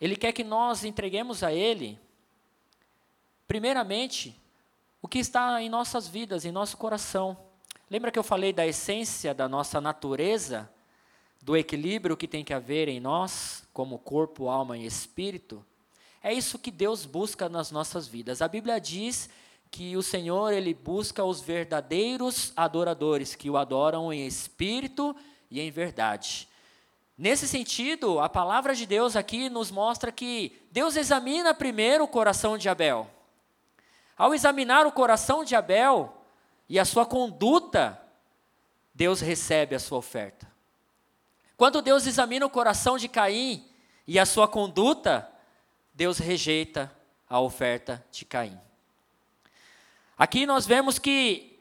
ele 0.02 0.16
quer 0.16 0.32
que 0.32 0.44
nós 0.44 0.84
entreguemos 0.84 1.44
a 1.44 1.54
ele 1.54 2.00
primeiramente 3.48 4.36
o 5.00 5.08
que 5.08 5.20
está 5.20 5.62
em 5.62 5.70
nossas 5.70 6.08
vidas, 6.08 6.44
em 6.44 6.52
nosso 6.52 6.76
coração. 6.76 7.46
Lembra 7.90 8.12
que 8.12 8.20
eu 8.20 8.24
falei 8.24 8.52
da 8.52 8.68
essência 8.68 9.34
da 9.34 9.48
nossa 9.48 9.80
natureza, 9.80 10.70
do 11.42 11.56
equilíbrio 11.56 12.18
que 12.18 12.28
tem 12.28 12.44
que 12.44 12.54
haver 12.54 12.90
em 12.90 13.00
nós, 13.00 13.64
como 13.72 13.98
corpo, 13.98 14.50
alma 14.50 14.78
e 14.78 14.86
espírito? 14.86 15.66
É 16.22 16.34
isso 16.34 16.60
que 16.60 16.70
Deus 16.70 17.06
busca 17.06 17.48
nas 17.48 17.72
nossas 17.72 18.06
vidas. 18.06 18.42
A 18.42 18.48
Bíblia 18.50 18.78
diz 18.78 19.30
que 19.72 19.96
o 19.96 20.04
Senhor 20.04 20.52
ele 20.52 20.74
busca 20.74 21.24
os 21.24 21.40
verdadeiros 21.40 22.52
adoradores 22.58 23.36
que 23.36 23.50
o 23.50 23.56
adoram 23.56 24.12
em 24.12 24.28
espírito 24.28 25.16
e 25.50 25.62
em 25.62 25.72
verdade. 25.72 26.50
Nesse 27.18 27.48
sentido, 27.48 28.20
a 28.20 28.28
palavra 28.28 28.76
de 28.76 28.86
Deus 28.86 29.16
aqui 29.16 29.50
nos 29.50 29.72
mostra 29.72 30.12
que 30.12 30.62
Deus 30.74 30.98
examina 30.98 31.54
primeiro 31.54 32.04
o 32.04 32.08
coração 32.08 32.58
de 32.58 32.68
Abel. 32.68 33.10
Ao 34.18 34.34
examinar 34.34 34.86
o 34.86 34.92
coração 34.92 35.46
de 35.46 35.56
Abel 35.56 36.17
e 36.70 36.80
a 36.80 36.86
sua 36.86 37.06
conduta, 37.06 38.02
Deus 38.94 39.22
recebe 39.22 39.76
a 39.76 39.80
sua 39.80 39.98
oferta. 39.98 40.48
Quando 41.56 41.82
Deus 41.82 42.06
examina 42.06 42.46
o 42.46 42.50
coração 42.50 42.98
de 42.98 43.08
Caim 43.08 43.66
e 44.06 44.20
a 44.20 44.26
sua 44.26 44.48
conduta, 44.48 45.32
Deus 45.94 46.18
rejeita 46.20 46.92
a 47.30 47.40
oferta 47.40 48.06
de 48.12 48.26
Caim. 48.26 48.60
Aqui 50.18 50.46
nós 50.46 50.66
vemos 50.66 51.00
que 51.00 51.60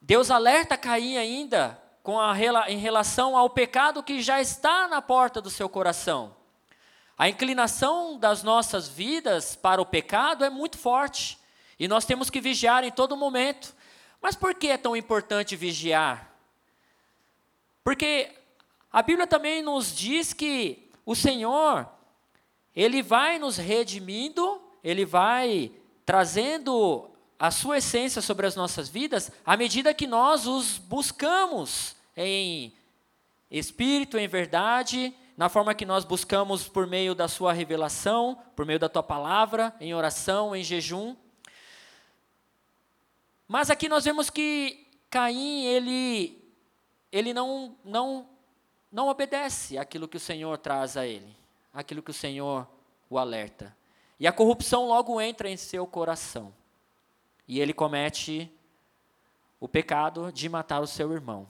Deus 0.00 0.30
alerta 0.30 0.76
Caim 0.76 1.16
ainda 1.16 1.80
com 2.02 2.20
a, 2.20 2.36
em 2.68 2.78
relação 2.78 3.36
ao 3.36 3.50
pecado 3.50 4.02
que 4.02 4.22
já 4.22 4.40
está 4.40 4.86
na 4.88 5.02
porta 5.02 5.40
do 5.40 5.50
seu 5.50 5.68
coração. 5.68 6.36
A 7.18 7.28
inclinação 7.28 8.18
das 8.18 8.42
nossas 8.42 8.88
vidas 8.88 9.56
para 9.56 9.80
o 9.80 9.86
pecado 9.86 10.44
é 10.44 10.50
muito 10.50 10.78
forte 10.78 11.38
e 11.78 11.88
nós 11.88 12.04
temos 12.04 12.30
que 12.30 12.40
vigiar 12.40 12.84
em 12.84 12.90
todo 12.92 13.16
momento. 13.16 13.74
Mas 14.26 14.34
por 14.34 14.56
que 14.56 14.66
é 14.66 14.76
tão 14.76 14.96
importante 14.96 15.54
vigiar? 15.54 16.34
Porque 17.84 18.28
a 18.92 19.00
Bíblia 19.00 19.24
também 19.24 19.62
nos 19.62 19.94
diz 19.94 20.32
que 20.32 20.90
o 21.04 21.14
Senhor 21.14 21.88
ele 22.74 23.04
vai 23.04 23.38
nos 23.38 23.56
redimindo, 23.56 24.60
ele 24.82 25.04
vai 25.04 25.70
trazendo 26.04 27.08
a 27.38 27.52
sua 27.52 27.78
essência 27.78 28.20
sobre 28.20 28.48
as 28.48 28.56
nossas 28.56 28.88
vidas 28.88 29.30
à 29.44 29.56
medida 29.56 29.94
que 29.94 30.08
nós 30.08 30.44
os 30.44 30.76
buscamos 30.76 31.94
em 32.16 32.74
espírito, 33.48 34.18
em 34.18 34.26
verdade, 34.26 35.14
na 35.36 35.48
forma 35.48 35.72
que 35.72 35.86
nós 35.86 36.04
buscamos 36.04 36.66
por 36.66 36.88
meio 36.88 37.14
da 37.14 37.28
sua 37.28 37.52
revelação, 37.52 38.36
por 38.56 38.66
meio 38.66 38.80
da 38.80 38.88
tua 38.88 39.04
palavra, 39.04 39.72
em 39.80 39.94
oração, 39.94 40.56
em 40.56 40.64
jejum. 40.64 41.14
Mas 43.48 43.70
aqui 43.70 43.88
nós 43.88 44.04
vemos 44.04 44.30
que 44.30 44.86
Caim, 45.10 45.64
ele 45.64 46.42
ele 47.12 47.32
não 47.32 47.76
não 47.84 48.28
não 48.90 49.08
obedece 49.08 49.78
aquilo 49.78 50.08
que 50.08 50.16
o 50.16 50.20
Senhor 50.20 50.58
traz 50.58 50.96
a 50.96 51.06
ele 51.06 51.36
aquilo 51.76 52.02
que 52.02 52.10
o 52.10 52.14
Senhor 52.14 52.66
o 53.10 53.18
alerta. 53.18 53.76
E 54.18 54.26
a 54.26 54.32
corrupção 54.32 54.88
logo 54.88 55.20
entra 55.20 55.50
em 55.50 55.58
seu 55.58 55.86
coração. 55.86 56.54
E 57.46 57.60
ele 57.60 57.74
comete 57.74 58.50
o 59.60 59.68
pecado 59.68 60.32
de 60.32 60.48
matar 60.48 60.80
o 60.80 60.86
seu 60.86 61.12
irmão. 61.12 61.46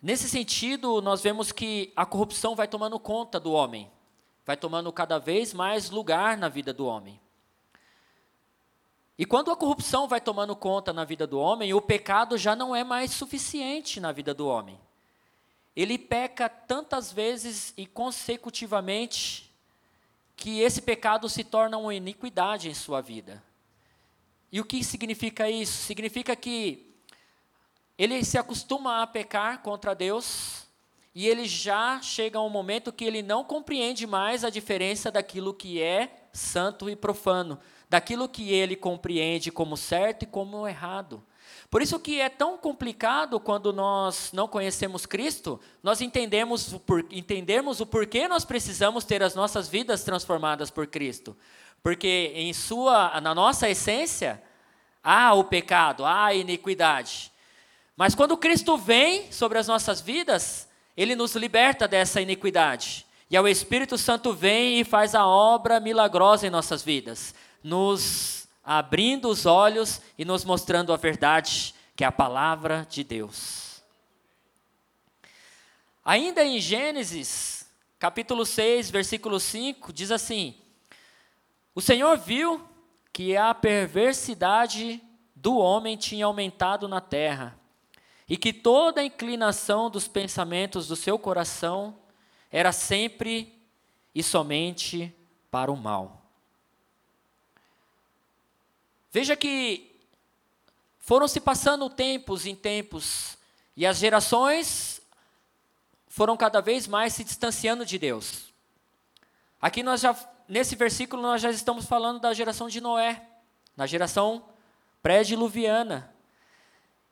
Nesse 0.00 0.28
sentido, 0.28 1.02
nós 1.02 1.22
vemos 1.22 1.50
que 1.50 1.92
a 1.96 2.06
corrupção 2.06 2.54
vai 2.54 2.68
tomando 2.68 3.00
conta 3.00 3.40
do 3.40 3.50
homem, 3.50 3.90
vai 4.46 4.56
tomando 4.56 4.92
cada 4.92 5.18
vez 5.18 5.52
mais 5.52 5.90
lugar 5.90 6.36
na 6.36 6.48
vida 6.48 6.72
do 6.72 6.86
homem. 6.86 7.20
E 9.16 9.24
quando 9.24 9.50
a 9.50 9.56
corrupção 9.56 10.08
vai 10.08 10.20
tomando 10.20 10.56
conta 10.56 10.92
na 10.92 11.04
vida 11.04 11.26
do 11.26 11.38
homem, 11.38 11.72
o 11.72 11.80
pecado 11.80 12.36
já 12.36 12.56
não 12.56 12.74
é 12.74 12.82
mais 12.82 13.12
suficiente 13.12 14.00
na 14.00 14.10
vida 14.10 14.34
do 14.34 14.46
homem. 14.46 14.78
Ele 15.76 15.96
peca 15.98 16.48
tantas 16.48 17.12
vezes 17.12 17.72
e 17.76 17.86
consecutivamente 17.86 19.52
que 20.36 20.60
esse 20.60 20.82
pecado 20.82 21.28
se 21.28 21.44
torna 21.44 21.78
uma 21.78 21.94
iniquidade 21.94 22.68
em 22.68 22.74
sua 22.74 23.00
vida. 23.00 23.42
E 24.50 24.60
o 24.60 24.64
que 24.64 24.82
significa 24.82 25.48
isso? 25.48 25.72
Significa 25.84 26.34
que 26.34 26.92
ele 27.96 28.24
se 28.24 28.36
acostuma 28.36 29.02
a 29.02 29.06
pecar 29.06 29.62
contra 29.62 29.94
Deus 29.94 30.64
e 31.14 31.28
ele 31.28 31.46
já 31.46 32.00
chega 32.02 32.38
a 32.38 32.42
um 32.42 32.50
momento 32.50 32.92
que 32.92 33.04
ele 33.04 33.22
não 33.22 33.44
compreende 33.44 34.06
mais 34.06 34.44
a 34.44 34.50
diferença 34.50 35.10
daquilo 35.10 35.54
que 35.54 35.80
é 35.80 36.28
santo 36.32 36.90
e 36.90 36.96
profano, 36.96 37.58
daquilo 37.88 38.28
que 38.28 38.52
ele 38.52 38.76
compreende 38.76 39.50
como 39.50 39.76
certo 39.76 40.22
e 40.22 40.26
como 40.26 40.66
errado. 40.66 41.22
Por 41.70 41.82
isso 41.82 41.98
que 41.98 42.20
é 42.20 42.28
tão 42.28 42.56
complicado 42.56 43.40
quando 43.40 43.72
nós 43.72 44.30
não 44.32 44.46
conhecemos 44.46 45.06
Cristo, 45.06 45.60
nós 45.82 46.00
entendemos 46.00 46.72
o, 46.72 46.80
por, 46.80 47.04
o 47.04 47.86
porquê 47.86 48.28
nós 48.28 48.44
precisamos 48.44 49.04
ter 49.04 49.22
as 49.22 49.34
nossas 49.34 49.68
vidas 49.68 50.04
transformadas 50.04 50.70
por 50.70 50.86
Cristo. 50.86 51.36
Porque 51.82 52.32
em 52.34 52.52
sua, 52.52 53.20
na 53.20 53.34
nossa 53.34 53.68
essência, 53.68 54.42
há 55.02 55.34
o 55.34 55.44
pecado, 55.44 56.04
há 56.04 56.26
a 56.26 56.34
iniquidade. 56.34 57.32
Mas 57.96 58.14
quando 58.14 58.36
Cristo 58.36 58.76
vem 58.76 59.30
sobre 59.30 59.58
as 59.58 59.68
nossas 59.68 60.00
vidas, 60.00 60.68
ele 60.96 61.14
nos 61.14 61.34
liberta 61.34 61.86
dessa 61.86 62.20
iniquidade. 62.20 63.06
E 63.30 63.38
o 63.38 63.48
Espírito 63.48 63.98
Santo 63.98 64.32
vem 64.32 64.80
e 64.80 64.84
faz 64.84 65.14
a 65.14 65.26
obra 65.26 65.80
milagrosa 65.80 66.46
em 66.46 66.50
nossas 66.50 66.82
vidas, 66.82 67.34
nos 67.64 68.46
abrindo 68.62 69.28
os 69.30 69.46
olhos 69.46 70.02
e 70.18 70.24
nos 70.24 70.44
mostrando 70.44 70.92
a 70.92 70.96
verdade, 70.96 71.74
que 71.96 72.04
é 72.04 72.06
a 72.06 72.12
palavra 72.12 72.86
de 72.88 73.02
Deus. 73.02 73.82
Ainda 76.04 76.44
em 76.44 76.60
Gênesis, 76.60 77.66
capítulo 77.98 78.44
6, 78.44 78.90
versículo 78.90 79.40
5, 79.40 79.90
diz 79.94 80.10
assim: 80.10 80.54
O 81.74 81.80
Senhor 81.80 82.18
viu 82.18 82.60
que 83.10 83.34
a 83.34 83.54
perversidade 83.54 85.02
do 85.34 85.56
homem 85.56 85.96
tinha 85.96 86.26
aumentado 86.26 86.86
na 86.86 87.00
terra 87.00 87.58
e 88.28 88.36
que 88.36 88.52
toda 88.52 89.00
a 89.00 89.04
inclinação 89.04 89.88
dos 89.88 90.06
pensamentos 90.06 90.86
do 90.88 90.96
seu 90.96 91.18
coração 91.18 91.98
era 92.50 92.72
sempre 92.72 93.58
e 94.14 94.22
somente 94.22 95.14
para 95.50 95.72
o 95.72 95.76
mal. 95.76 96.23
Veja 99.14 99.36
que 99.36 99.94
foram 100.98 101.28
se 101.28 101.38
passando 101.38 101.88
tempos 101.88 102.46
em 102.46 102.56
tempos 102.56 103.38
e 103.76 103.86
as 103.86 103.98
gerações 103.98 105.00
foram 106.08 106.36
cada 106.36 106.60
vez 106.60 106.88
mais 106.88 107.12
se 107.12 107.22
distanciando 107.22 107.86
de 107.86 107.96
Deus. 107.96 108.52
Aqui 109.62 109.84
nós 109.84 110.00
já 110.00 110.16
nesse 110.48 110.74
versículo 110.74 111.22
nós 111.22 111.40
já 111.40 111.52
estamos 111.52 111.86
falando 111.86 112.18
da 112.18 112.34
geração 112.34 112.68
de 112.68 112.80
Noé, 112.80 113.24
na 113.76 113.86
geração 113.86 114.48
pré-diluviana. 115.00 116.12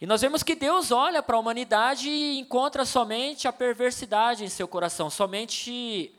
E 0.01 0.05
nós 0.05 0.23
vemos 0.23 0.43
que 0.43 0.57
Deus 0.57 0.91
olha 0.91 1.23
para 1.23 1.37
a 1.37 1.39
humanidade 1.39 2.09
e 2.09 2.37
encontra 2.37 2.85
somente 2.85 3.47
a 3.47 3.53
perversidade 3.53 4.45
em 4.45 4.49
seu 4.49 4.67
coração, 4.67 5.09
somente 5.09 6.13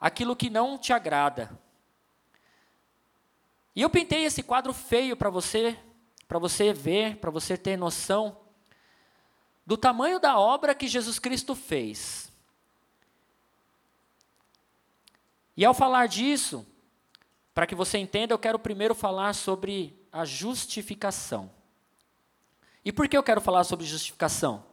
aquilo 0.00 0.34
que 0.34 0.50
não 0.50 0.76
te 0.76 0.92
agrada. 0.92 1.61
E 3.74 3.82
eu 3.82 3.88
pintei 3.88 4.24
esse 4.24 4.42
quadro 4.42 4.72
feio 4.72 5.16
para 5.16 5.30
você, 5.30 5.78
para 6.28 6.38
você 6.38 6.72
ver, 6.72 7.16
para 7.16 7.30
você 7.30 7.56
ter 7.56 7.76
noção 7.76 8.36
do 9.64 9.76
tamanho 9.76 10.18
da 10.18 10.38
obra 10.38 10.74
que 10.74 10.88
Jesus 10.88 11.18
Cristo 11.18 11.54
fez. 11.54 12.30
E 15.56 15.64
ao 15.64 15.74
falar 15.74 16.06
disso, 16.06 16.66
para 17.54 17.66
que 17.66 17.74
você 17.74 17.98
entenda, 17.98 18.32
eu 18.32 18.38
quero 18.38 18.58
primeiro 18.58 18.94
falar 18.94 19.34
sobre 19.34 19.98
a 20.10 20.24
justificação. 20.24 21.50
E 22.84 22.90
por 22.92 23.08
que 23.08 23.16
eu 23.16 23.22
quero 23.22 23.40
falar 23.40 23.64
sobre 23.64 23.86
justificação? 23.86 24.64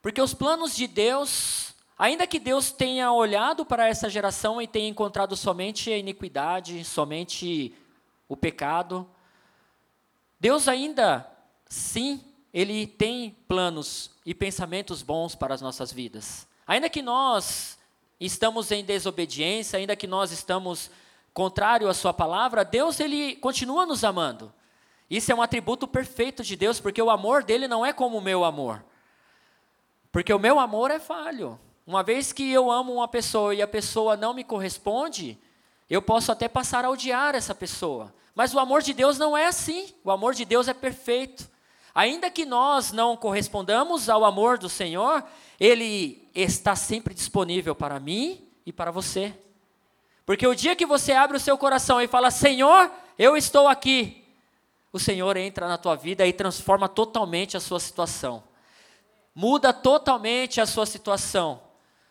Porque 0.00 0.22
os 0.22 0.32
planos 0.32 0.76
de 0.76 0.86
Deus, 0.86 1.74
ainda 1.98 2.26
que 2.26 2.38
Deus 2.38 2.70
tenha 2.70 3.12
olhado 3.12 3.64
para 3.64 3.88
essa 3.88 4.08
geração 4.08 4.60
e 4.60 4.66
tenha 4.66 4.88
encontrado 4.88 5.36
somente 5.36 5.90
a 5.92 5.98
iniquidade, 5.98 6.84
somente 6.84 7.74
o 8.28 8.36
pecado, 8.36 9.08
Deus 10.38 10.68
ainda, 10.68 11.26
sim, 11.66 12.22
Ele 12.52 12.86
tem 12.86 13.30
planos 13.48 14.10
e 14.24 14.34
pensamentos 14.34 15.02
bons 15.02 15.34
para 15.34 15.54
as 15.54 15.62
nossas 15.62 15.92
vidas. 15.92 16.46
Ainda 16.66 16.90
que 16.90 17.00
nós 17.00 17.78
estamos 18.20 18.70
em 18.70 18.84
desobediência, 18.84 19.78
ainda 19.78 19.96
que 19.96 20.06
nós 20.06 20.30
estamos 20.30 20.90
contrário 21.32 21.88
à 21.88 21.94
Sua 21.94 22.12
palavra, 22.12 22.64
Deus 22.64 23.00
Ele 23.00 23.36
continua 23.36 23.86
nos 23.86 24.04
amando. 24.04 24.52
Isso 25.08 25.30
é 25.30 25.34
um 25.34 25.42
atributo 25.42 25.86
perfeito 25.86 26.42
de 26.42 26.56
Deus, 26.56 26.80
porque 26.80 27.00
o 27.00 27.10
amor 27.10 27.44
dele 27.44 27.68
não 27.68 27.86
é 27.86 27.92
como 27.92 28.18
o 28.18 28.22
meu 28.22 28.44
amor. 28.44 28.84
Porque 30.10 30.32
o 30.32 30.38
meu 30.38 30.58
amor 30.58 30.90
é 30.90 30.98
falho. 30.98 31.58
Uma 31.86 32.02
vez 32.02 32.32
que 32.32 32.50
eu 32.50 32.70
amo 32.70 32.94
uma 32.94 33.06
pessoa 33.06 33.54
e 33.54 33.62
a 33.62 33.66
pessoa 33.66 34.16
não 34.16 34.34
me 34.34 34.42
corresponde, 34.42 35.38
eu 35.88 36.02
posso 36.02 36.32
até 36.32 36.48
passar 36.48 36.84
a 36.84 36.90
odiar 36.90 37.36
essa 37.36 37.54
pessoa. 37.54 38.12
Mas 38.34 38.52
o 38.52 38.58
amor 38.58 38.82
de 38.82 38.92
Deus 38.92 39.18
não 39.18 39.36
é 39.36 39.46
assim. 39.46 39.94
O 40.02 40.10
amor 40.10 40.34
de 40.34 40.44
Deus 40.44 40.66
é 40.66 40.74
perfeito. 40.74 41.48
Ainda 41.94 42.28
que 42.28 42.44
nós 42.44 42.90
não 42.90 43.16
correspondamos 43.16 44.10
ao 44.10 44.24
amor 44.24 44.58
do 44.58 44.68
Senhor, 44.68 45.24
Ele 45.60 46.28
está 46.34 46.74
sempre 46.74 47.14
disponível 47.14 47.74
para 47.74 48.00
mim 48.00 48.46
e 48.66 48.72
para 48.72 48.90
você. 48.90 49.32
Porque 50.26 50.46
o 50.46 50.56
dia 50.56 50.74
que 50.74 50.84
você 50.84 51.12
abre 51.12 51.36
o 51.36 51.40
seu 51.40 51.56
coração 51.56 52.00
e 52.00 52.08
fala: 52.08 52.32
Senhor, 52.32 52.90
eu 53.16 53.36
estou 53.36 53.68
aqui, 53.68 54.24
o 54.92 54.98
Senhor 54.98 55.36
entra 55.36 55.68
na 55.68 55.78
tua 55.78 55.94
vida 55.94 56.26
e 56.26 56.32
transforma 56.32 56.88
totalmente 56.88 57.56
a 57.56 57.60
sua 57.60 57.78
situação. 57.78 58.42
Muda 59.32 59.72
totalmente 59.72 60.60
a 60.60 60.66
sua 60.66 60.84
situação. 60.84 61.65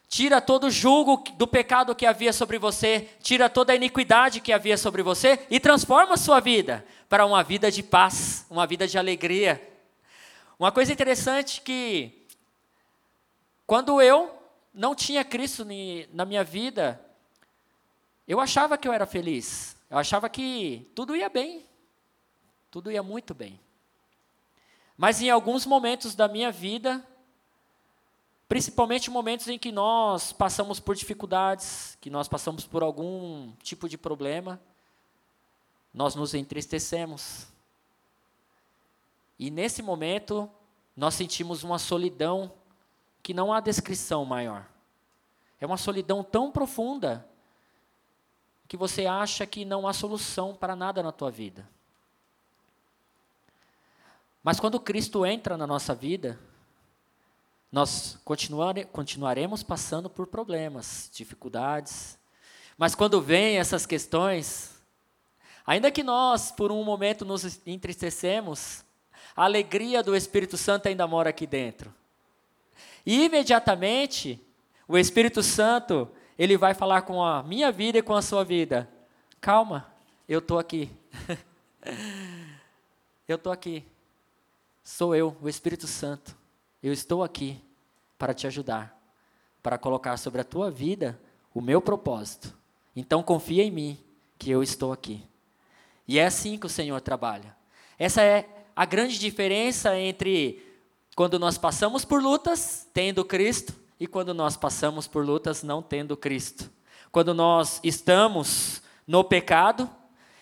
Tira 0.07 0.39
todo 0.39 0.67
o 0.67 0.71
julgo 0.71 1.23
do 1.35 1.47
pecado 1.47 1.95
que 1.95 2.05
havia 2.05 2.31
sobre 2.31 2.57
você, 2.57 3.09
tira 3.21 3.49
toda 3.49 3.73
a 3.73 3.75
iniquidade 3.75 4.39
que 4.39 4.53
havia 4.53 4.77
sobre 4.77 5.01
você 5.01 5.45
e 5.49 5.59
transforma 5.59 6.13
a 6.13 6.17
sua 6.17 6.39
vida 6.39 6.85
para 7.09 7.25
uma 7.25 7.43
vida 7.43 7.71
de 7.71 7.83
paz, 7.83 8.45
uma 8.49 8.65
vida 8.65 8.87
de 8.87 8.97
alegria. 8.97 9.61
Uma 10.57 10.71
coisa 10.71 10.93
interessante 10.93 11.61
que 11.61 12.25
quando 13.67 14.01
eu 14.01 14.33
não 14.73 14.95
tinha 14.95 15.23
Cristo 15.23 15.65
na 16.13 16.25
minha 16.25 16.43
vida, 16.43 17.01
eu 18.27 18.39
achava 18.39 18.77
que 18.77 18.87
eu 18.87 18.93
era 18.93 19.05
feliz. 19.05 19.75
Eu 19.89 19.97
achava 19.97 20.29
que 20.29 20.89
tudo 20.95 21.15
ia 21.15 21.29
bem 21.29 21.65
tudo 22.75 22.91
ia 22.91 23.01
muito 23.01 23.33
bem. 23.33 23.57
Mas 24.97 25.21
em 25.21 25.29
alguns 25.29 25.65
momentos 25.65 26.13
da 26.13 26.27
minha 26.27 26.51
vida, 26.51 27.01
principalmente 28.47 29.09
momentos 29.09 29.47
em 29.47 29.57
que 29.57 29.71
nós 29.71 30.31
passamos 30.31 30.79
por 30.79 30.95
dificuldades, 30.95 31.97
que 31.99 32.09
nós 32.09 32.27
passamos 32.27 32.65
por 32.65 32.83
algum 32.83 33.51
tipo 33.63 33.89
de 33.89 33.97
problema, 33.97 34.61
nós 35.93 36.15
nos 36.15 36.33
entristecemos. 36.33 37.47
E 39.39 39.49
nesse 39.49 39.81
momento, 39.81 40.49
nós 40.95 41.13
sentimos 41.15 41.63
uma 41.63 41.79
solidão 41.79 42.51
que 43.23 43.33
não 43.33 43.51
há 43.51 43.59
descrição 43.59 44.23
maior. 44.23 44.67
É 45.59 45.65
uma 45.65 45.77
solidão 45.77 46.23
tão 46.23 46.51
profunda 46.51 47.27
que 48.67 48.77
você 48.77 49.05
acha 49.05 49.45
que 49.45 49.65
não 49.65 49.87
há 49.87 49.93
solução 49.93 50.55
para 50.55 50.75
nada 50.75 51.01
na 51.01 51.11
tua 51.11 51.31
vida. 51.31 51.67
Mas 54.43 54.59
quando 54.59 54.79
Cristo 54.79 55.25
entra 55.25 55.57
na 55.57 55.65
nossa 55.65 55.95
vida, 55.95 56.39
nós 57.75 58.17
continuare, 58.23 58.85
continuaremos 58.85 59.61
passando 59.61 60.09
por 60.09 60.27
problemas, 60.27 61.09
dificuldades. 61.13 62.17
Mas 62.77 62.95
quando 62.95 63.19
vêm 63.19 63.57
essas 63.57 63.85
questões, 63.85 64.81
ainda 65.67 65.91
que 65.91 66.01
nós, 66.01 66.53
por 66.53 66.71
um 66.71 66.81
momento, 66.85 67.25
nos 67.25 67.59
entristecemos, 67.67 68.85
a 69.35 69.43
alegria 69.43 70.01
do 70.01 70.15
Espírito 70.15 70.55
Santo 70.55 70.87
ainda 70.87 71.05
mora 71.05 71.31
aqui 71.31 71.45
dentro. 71.45 71.93
E 73.05 73.25
imediatamente, 73.25 74.39
o 74.87 74.97
Espírito 74.97 75.43
Santo, 75.43 76.07
ele 76.39 76.55
vai 76.55 76.73
falar 76.73 77.01
com 77.01 77.21
a 77.21 77.43
minha 77.43 77.73
vida 77.73 77.97
e 77.97 78.01
com 78.01 78.15
a 78.15 78.21
sua 78.21 78.45
vida. 78.45 78.89
Calma, 79.41 79.93
eu 80.29 80.39
estou 80.39 80.57
aqui. 80.57 80.89
Eu 83.27 83.37
estou 83.37 83.51
aqui. 83.51 83.83
Sou 84.83 85.15
eu, 85.15 85.35
o 85.41 85.49
Espírito 85.49 85.87
Santo. 85.87 86.37
Eu 86.85 86.93
estou 86.93 87.23
aqui 87.23 87.59
para 88.15 88.31
te 88.31 88.45
ajudar, 88.45 88.95
para 89.63 89.75
colocar 89.75 90.17
sobre 90.17 90.41
a 90.41 90.43
tua 90.43 90.69
vida 90.69 91.19
o 91.51 91.59
meu 91.59 91.81
propósito. 91.81 92.53
Então 92.95 93.23
confia 93.23 93.63
em 93.63 93.71
mim, 93.71 93.97
que 94.37 94.51
eu 94.51 94.61
estou 94.61 94.93
aqui. 94.93 95.23
E 96.07 96.19
é 96.19 96.27
assim 96.27 96.59
que 96.59 96.67
o 96.67 96.69
Senhor 96.69 97.01
trabalha. 97.01 97.57
Essa 97.97 98.21
é 98.21 98.47
a 98.75 98.85
grande 98.85 99.17
diferença 99.17 99.97
entre 99.97 100.63
quando 101.15 101.39
nós 101.39 101.57
passamos 101.57 102.05
por 102.05 102.21
lutas 102.21 102.87
tendo 102.93 103.25
Cristo 103.25 103.73
e 103.99 104.05
quando 104.05 104.31
nós 104.31 104.55
passamos 104.55 105.07
por 105.07 105.25
lutas 105.25 105.63
não 105.63 105.81
tendo 105.81 106.15
Cristo. 106.15 106.69
Quando 107.11 107.33
nós 107.33 107.79
estamos 107.83 108.79
no 109.07 109.23
pecado 109.23 109.89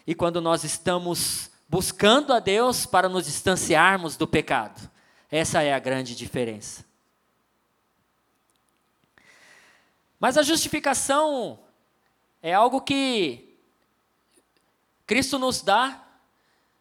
e 0.06 0.13
quando 0.13 0.41
nós 0.41 0.65
estamos 0.65 1.49
buscando 1.69 2.34
a 2.34 2.41
Deus 2.41 2.86
para 2.86 3.08
nos 3.08 3.27
distanciarmos 3.27 4.17
do 4.17 4.27
pecado. 4.27 4.91
Essa 5.36 5.63
é 5.63 5.74
a 5.74 5.80
grande 5.80 6.15
diferença. 6.15 6.86
Mas 10.19 10.38
a 10.38 10.43
justificação 10.43 11.58
é 12.39 12.54
algo 12.54 12.80
que 12.80 13.58
Cristo 15.08 15.39
nos 15.39 15.63
dá 15.63 16.06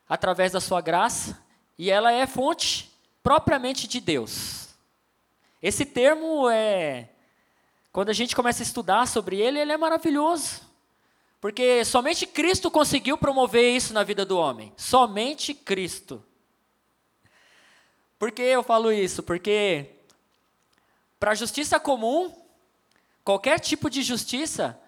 através 0.07 0.53
da 0.53 0.61
sua 0.61 0.83
graça 0.83 1.43
e 1.79 1.91
ela 1.91 2.13
é 2.13 2.27
fonte 2.27 2.93
propriamente 3.23 3.89
de 3.89 4.03
Deus. 4.03 4.69
Esse 5.63 5.87
termo 5.87 6.51
é 6.51 7.09
quando 7.91 8.11
a 8.11 8.13
gente 8.13 8.37
começa 8.37 8.63
a 8.63 8.67
estudar 8.67 9.09
sobre 9.09 9.41
ele, 9.41 9.61
ele 9.61 9.73
é 9.73 9.79
maravilhoso. 9.79 10.61
Porque 11.41 11.87
somente 11.87 12.27
Cristo 12.27 12.71
conseguiu 12.71 13.17
promover 13.17 13.75
isso 13.75 13.95
na 13.95 14.05
vida 14.05 14.27
do 14.27 14.37
homem. 14.37 14.75
Somente 14.77 15.55
Cristo. 15.55 16.23
Por 18.23 18.31
que 18.31 18.43
eu 18.43 18.63
falo 18.63 18.93
isso? 18.93 19.21
Porque 19.21 19.97
para 21.19 21.33
a 21.33 21.35
justiça 21.35 21.81
comum, 21.81 22.33
qualquer 23.25 23.59
tipo 23.59 23.91
de 23.91 24.01
justiça, 24.01 24.79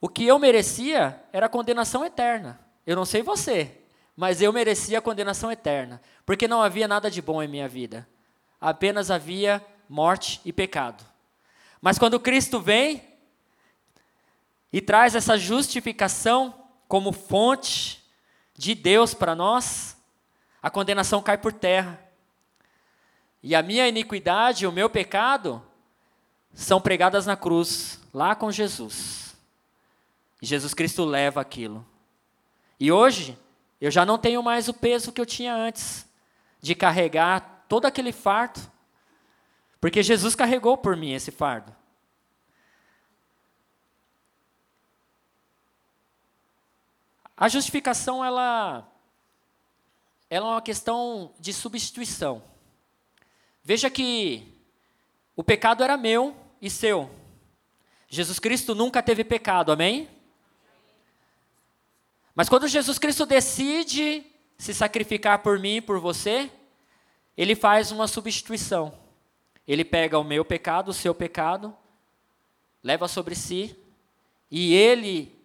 o 0.00 0.08
que 0.08 0.26
eu 0.26 0.38
merecia 0.38 1.22
era 1.34 1.50
condenação 1.50 2.02
eterna. 2.02 2.58
Eu 2.86 2.96
não 2.96 3.04
sei 3.04 3.20
você, 3.20 3.82
mas 4.16 4.40
eu 4.40 4.54
merecia 4.54 5.00
a 5.00 5.02
condenação 5.02 5.52
eterna, 5.52 6.00
porque 6.24 6.48
não 6.48 6.62
havia 6.62 6.88
nada 6.88 7.10
de 7.10 7.20
bom 7.20 7.42
em 7.42 7.46
minha 7.46 7.68
vida. 7.68 8.08
Apenas 8.58 9.10
havia 9.10 9.62
morte 9.86 10.40
e 10.46 10.50
pecado. 10.50 11.04
Mas 11.78 11.98
quando 11.98 12.18
Cristo 12.18 12.58
vem, 12.58 13.06
e 14.72 14.80
traz 14.80 15.14
essa 15.14 15.36
justificação 15.36 16.54
como 16.88 17.12
fonte 17.12 18.02
de 18.54 18.74
Deus 18.74 19.12
para 19.12 19.34
nós, 19.34 19.97
a 20.62 20.70
condenação 20.70 21.22
cai 21.22 21.38
por 21.38 21.52
terra. 21.52 21.98
E 23.42 23.54
a 23.54 23.62
minha 23.62 23.86
iniquidade, 23.88 24.66
o 24.66 24.72
meu 24.72 24.90
pecado, 24.90 25.62
são 26.52 26.80
pregadas 26.80 27.26
na 27.26 27.36
cruz, 27.36 28.00
lá 28.12 28.34
com 28.34 28.50
Jesus. 28.50 29.36
E 30.42 30.46
Jesus 30.46 30.74
Cristo 30.74 31.04
leva 31.04 31.40
aquilo. 31.40 31.86
E 32.80 32.90
hoje, 32.90 33.38
eu 33.80 33.90
já 33.90 34.04
não 34.04 34.18
tenho 34.18 34.42
mais 34.42 34.68
o 34.68 34.74
peso 34.74 35.12
que 35.12 35.20
eu 35.20 35.26
tinha 35.26 35.54
antes, 35.54 36.06
de 36.60 36.74
carregar 36.74 37.64
todo 37.68 37.86
aquele 37.86 38.12
fardo, 38.12 38.60
porque 39.80 40.02
Jesus 40.02 40.34
carregou 40.34 40.76
por 40.76 40.96
mim 40.96 41.12
esse 41.12 41.30
fardo. 41.30 41.74
A 47.36 47.48
justificação 47.48 48.24
ela, 48.24 48.84
ela 50.30 50.46
é 50.46 50.50
uma 50.50 50.62
questão 50.62 51.32
de 51.38 51.52
substituição. 51.52 52.42
Veja 53.62 53.88
que 53.88 54.46
o 55.34 55.42
pecado 55.42 55.82
era 55.82 55.96
meu 55.96 56.36
e 56.60 56.68
seu. 56.68 57.10
Jesus 58.08 58.38
Cristo 58.38 58.74
nunca 58.74 59.02
teve 59.02 59.24
pecado, 59.24 59.70
amém? 59.70 60.08
Mas 62.34 62.48
quando 62.48 62.68
Jesus 62.68 62.98
Cristo 62.98 63.26
decide 63.26 64.24
se 64.56 64.72
sacrificar 64.72 65.40
por 65.40 65.58
mim 65.58 65.76
e 65.76 65.80
por 65.80 65.98
você, 65.98 66.50
ele 67.36 67.54
faz 67.54 67.90
uma 67.90 68.06
substituição. 68.06 68.96
Ele 69.66 69.84
pega 69.84 70.18
o 70.18 70.24
meu 70.24 70.44
pecado, 70.44 70.88
o 70.88 70.94
seu 70.94 71.14
pecado, 71.14 71.76
leva 72.82 73.06
sobre 73.06 73.34
si, 73.34 73.76
e 74.50 74.74
ele 74.74 75.36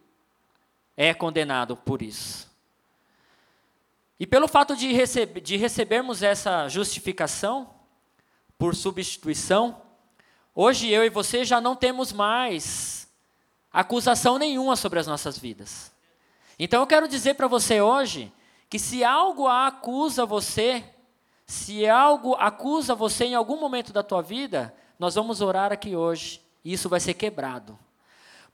é 0.96 1.12
condenado 1.12 1.76
por 1.76 2.00
isso. 2.00 2.53
E 4.18 4.26
pelo 4.26 4.46
fato 4.46 4.76
de, 4.76 4.92
receb 4.92 5.40
de 5.40 5.56
recebermos 5.56 6.22
essa 6.22 6.68
justificação 6.68 7.68
por 8.56 8.74
substituição, 8.74 9.82
hoje 10.54 10.88
eu 10.88 11.04
e 11.04 11.10
você 11.10 11.44
já 11.44 11.60
não 11.60 11.74
temos 11.74 12.12
mais 12.12 13.08
acusação 13.72 14.38
nenhuma 14.38 14.76
sobre 14.76 15.00
as 15.00 15.06
nossas 15.06 15.36
vidas. 15.36 15.92
Então 16.58 16.80
eu 16.80 16.86
quero 16.86 17.08
dizer 17.08 17.34
para 17.34 17.48
você 17.48 17.80
hoje 17.80 18.32
que 18.70 18.78
se 18.78 19.02
algo 19.02 19.48
acusa 19.48 20.24
você, 20.24 20.84
se 21.46 21.86
algo 21.88 22.34
acusa 22.34 22.94
você 22.94 23.24
em 23.24 23.34
algum 23.34 23.58
momento 23.58 23.92
da 23.92 24.02
tua 24.02 24.22
vida, 24.22 24.72
nós 24.98 25.16
vamos 25.16 25.40
orar 25.40 25.72
aqui 25.72 25.96
hoje 25.96 26.40
e 26.64 26.72
isso 26.72 26.88
vai 26.88 27.00
ser 27.00 27.14
quebrado. 27.14 27.76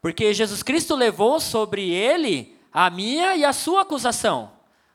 Porque 0.01 0.33
Jesus 0.33 0.63
Cristo 0.63 0.97
levou 0.97 1.39
sobre 1.39 1.91
ele 1.91 2.59
a 2.73 2.89
minha 2.89 3.37
e 3.37 3.45
a 3.45 3.53
sua 3.53 3.83
acusação, 3.83 4.51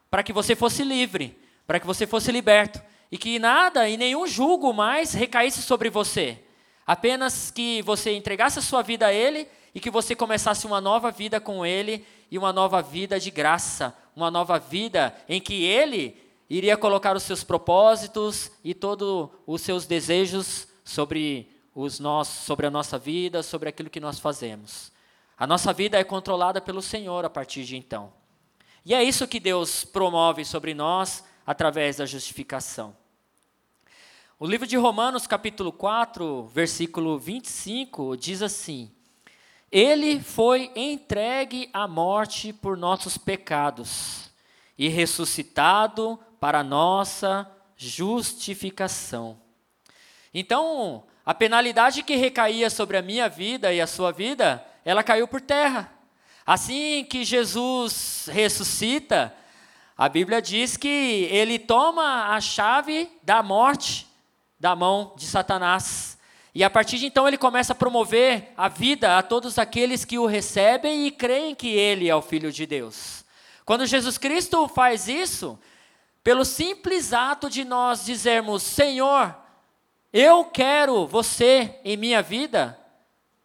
para 0.09 0.23
que 0.23 0.33
você 0.33 0.55
fosse 0.55 0.83
livre, 0.83 1.37
para 1.65 1.79
que 1.79 1.87
você 1.87 2.05
fosse 2.05 2.31
liberto, 2.31 2.81
e 3.11 3.17
que 3.17 3.39
nada 3.39 3.87
e 3.87 3.97
nenhum 3.97 4.27
julgo 4.27 4.73
mais 4.73 5.13
recaísse 5.13 5.61
sobre 5.61 5.89
você. 5.89 6.39
Apenas 6.85 7.49
que 7.51 7.81
você 7.81 8.15
entregasse 8.15 8.59
a 8.59 8.61
sua 8.61 8.81
vida 8.81 9.07
a 9.07 9.13
Ele 9.13 9.47
e 9.73 9.79
que 9.79 9.89
você 9.89 10.15
começasse 10.15 10.65
uma 10.65 10.79
nova 10.79 11.11
vida 11.11 11.39
com 11.39 11.65
Ele 11.65 12.05
e 12.29 12.37
uma 12.37 12.53
nova 12.53 12.81
vida 12.81 13.19
de 13.19 13.31
graça, 13.31 13.95
uma 14.15 14.29
nova 14.29 14.59
vida 14.59 15.15
em 15.27 15.41
que 15.41 15.63
Ele 15.63 16.15
iria 16.49 16.77
colocar 16.77 17.15
os 17.15 17.23
seus 17.23 17.43
propósitos 17.43 18.51
e 18.63 18.73
todos 18.73 19.29
os 19.47 19.61
seus 19.61 19.85
desejos 19.85 20.67
sobre, 20.83 21.49
os 21.73 21.99
nossos, 21.99 22.45
sobre 22.45 22.67
a 22.67 22.71
nossa 22.71 22.97
vida, 22.97 23.41
sobre 23.41 23.69
aquilo 23.69 23.89
que 23.89 23.99
nós 23.99 24.19
fazemos. 24.19 24.91
A 25.37 25.45
nossa 25.45 25.73
vida 25.73 25.99
é 25.99 26.03
controlada 26.03 26.61
pelo 26.61 26.81
Senhor 26.81 27.25
a 27.25 27.29
partir 27.29 27.63
de 27.63 27.75
então. 27.75 28.13
E 28.85 28.93
é 28.93 29.03
isso 29.03 29.27
que 29.27 29.39
Deus 29.39 29.83
promove 29.83 30.45
sobre 30.45 30.75
nós 30.75 31.23
através 31.43 31.97
da 31.97 32.05
justificação. 32.05 32.95
O 34.37 34.45
livro 34.45 34.67
de 34.67 34.77
Romanos, 34.77 35.25
capítulo 35.25 35.71
4, 35.71 36.45
versículo 36.53 37.17
25, 37.17 38.15
diz 38.15 38.43
assim: 38.43 38.91
Ele 39.71 40.21
foi 40.21 40.71
entregue 40.75 41.67
à 41.73 41.87
morte 41.87 42.53
por 42.53 42.77
nossos 42.77 43.17
pecados 43.17 44.29
e 44.77 44.87
ressuscitado 44.87 46.19
para 46.39 46.63
nossa 46.63 47.49
justificação. 47.75 49.41
Então, 50.31 51.05
a 51.25 51.33
penalidade 51.33 52.03
que 52.03 52.15
recaía 52.15 52.69
sobre 52.69 52.97
a 52.97 53.01
minha 53.01 53.27
vida 53.27 53.73
e 53.73 53.81
a 53.81 53.87
sua 53.87 54.11
vida 54.11 54.63
ela 54.83 55.03
caiu 55.03 55.27
por 55.27 55.41
terra. 55.41 55.94
Assim 56.45 57.03
que 57.09 57.23
Jesus 57.23 58.29
ressuscita, 58.31 59.35
a 59.97 60.07
Bíblia 60.07 60.41
diz 60.41 60.77
que 60.77 61.27
ele 61.31 61.57
toma 61.57 62.35
a 62.35 62.39
chave 62.39 63.09
da 63.23 63.41
morte 63.41 64.05
da 64.59 64.75
mão 64.75 65.13
de 65.15 65.25
Satanás. 65.25 66.17
E 66.53 66.63
a 66.63 66.69
partir 66.69 66.97
de 66.97 67.07
então 67.07 67.27
ele 67.27 67.37
começa 67.37 67.73
a 67.73 67.75
promover 67.75 68.53
a 68.55 68.69
vida 68.69 69.17
a 69.17 69.23
todos 69.23 69.57
aqueles 69.57 70.05
que 70.05 70.19
o 70.19 70.25
recebem 70.25 71.07
e 71.07 71.11
creem 71.11 71.55
que 71.55 71.69
ele 71.69 72.09
é 72.09 72.15
o 72.15 72.21
Filho 72.21 72.51
de 72.51 72.65
Deus. 72.65 73.25
Quando 73.65 73.85
Jesus 73.87 74.17
Cristo 74.17 74.67
faz 74.67 75.07
isso, 75.07 75.57
pelo 76.23 76.45
simples 76.45 77.11
ato 77.11 77.49
de 77.49 77.65
nós 77.65 78.05
dizermos: 78.05 78.61
Senhor, 78.61 79.35
eu 80.13 80.45
quero 80.45 81.07
você 81.07 81.79
em 81.83 81.97
minha 81.97 82.21
vida, 82.21 82.79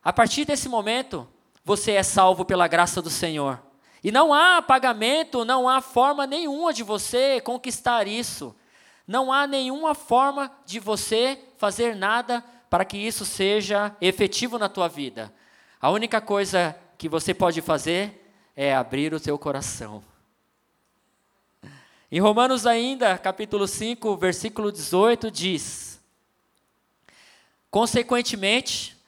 a 0.05 0.13
partir 0.13 0.45
desse 0.45 0.69
momento, 0.69 1.27
você 1.65 1.93
é 1.93 2.03
salvo 2.03 2.45
pela 2.45 2.69
graça 2.69 3.01
do 3.01 3.11
Senhor. 3.11 3.61
E 4.03 4.11
não 4.11 4.33
há 4.33 4.63
pagamento, 4.63 5.45
não 5.45 5.69
há 5.69 5.81
forma 5.81 6.27
nenhuma 6.27 6.73
de 6.73 6.83
você 6.83 7.41
conquistar 7.41 8.07
isso. 8.07 8.55
Não 9.07 9.33
há 9.33 9.47
nenhuma 9.47 9.95
forma 9.95 10.51
de 10.65 10.81
você 10.81 11.39
fazer 11.59 11.95
nada 11.95 12.43
para 12.71 12.85
que 12.85 12.97
isso 12.97 13.27
seja 13.27 13.95
efetivo 14.01 14.59
na 14.59 14.69
tua 14.69 14.89
vida. 14.89 15.33
A 15.81 15.91
única 15.91 16.21
coisa 16.21 16.77
que 16.97 17.09
você 17.09 17.35
pode 17.35 17.61
fazer 17.61 18.33
é 18.55 18.75
abrir 18.75 19.13
o 19.13 19.19
seu 19.19 19.39
coração. 19.39 20.03
Em 22.13 22.21
Romanos 22.21 22.67
ainda, 22.67 23.17
capítulo 23.19 23.67
5, 23.67 24.17
versículo 24.17 24.73
18 24.73 25.31
diz: 25.31 26.01
Consequentemente, 27.71 29.00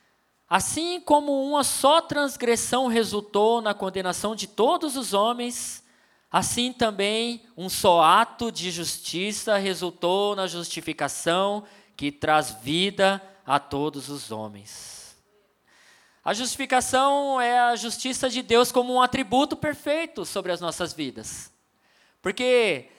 Assim 0.55 1.01
como 1.01 1.49
uma 1.49 1.65
só 1.65 2.03
transgressão 2.03 2.87
resultou 2.87 3.63
na 3.63 3.73
condenação 3.73 4.37
de 4.37 4.47
todos 4.47 4.99
os 4.99 5.15
homens, 5.15 5.83
assim 6.31 6.75
também 6.75 7.43
um 7.57 7.71
só 7.71 8.03
ato 8.03 8.53
de 8.53 8.71
justiça 8.71 9.57
resultou 9.57 10.37
na 10.37 10.47
justificação 10.47 11.65
que 11.97 12.13
traz 12.13 12.51
vida 12.51 13.23
a 13.47 13.59
todos 13.59 14.11
os 14.11 14.31
homens. 14.31 15.17
A 16.23 16.35
justificação 16.35 17.41
é 17.41 17.59
a 17.59 17.75
justiça 17.75 18.29
de 18.29 18.43
Deus 18.43 18.71
como 18.71 18.93
um 18.93 19.01
atributo 19.01 19.57
perfeito 19.57 20.27
sobre 20.27 20.53
as 20.53 20.61
nossas 20.61 20.93
vidas. 20.93 21.51
Porque 22.21 22.91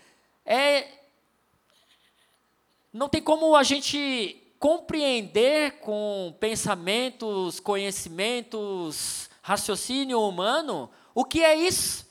é 0.44 0.88
não 2.92 3.08
tem 3.08 3.22
como 3.22 3.56
a 3.56 3.62
gente 3.62 4.43
compreender 4.64 5.80
com 5.82 6.34
pensamentos, 6.40 7.60
conhecimentos, 7.60 9.30
raciocínio 9.42 10.22
humano 10.22 10.90
o 11.14 11.26
que 11.26 11.44
é 11.44 11.54
isso. 11.54 12.08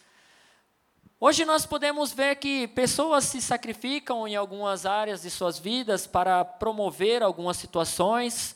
Hoje 1.18 1.46
nós 1.46 1.64
podemos 1.64 2.12
ver 2.12 2.36
que 2.36 2.68
pessoas 2.68 3.24
se 3.24 3.40
sacrificam 3.40 4.28
em 4.28 4.36
algumas 4.36 4.84
áreas 4.84 5.22
de 5.22 5.30
suas 5.30 5.58
vidas 5.58 6.06
para 6.06 6.44
promover 6.44 7.22
algumas 7.22 7.56
situações, 7.56 8.54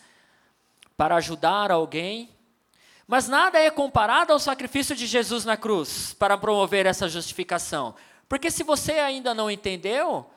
para 0.95 1.17
ajudar 1.17 1.73
alguém, 1.73 2.29
mas 3.07 3.29
nada 3.29 3.59
é 3.59 3.71
comparado 3.71 4.31
ao 4.31 4.39
sacrifício 4.39 4.95
de 4.95 5.07
Jesus 5.07 5.47
na 5.47 5.57
cruz 5.57 6.13
para 6.13 6.37
promover 6.37 6.85
essa 6.85 7.09
justificação. 7.09 7.95
Porque 8.29 8.51
se 8.51 8.63
você 8.63 8.99
ainda 8.99 9.33
não 9.33 9.51
entendeu, 9.51 10.29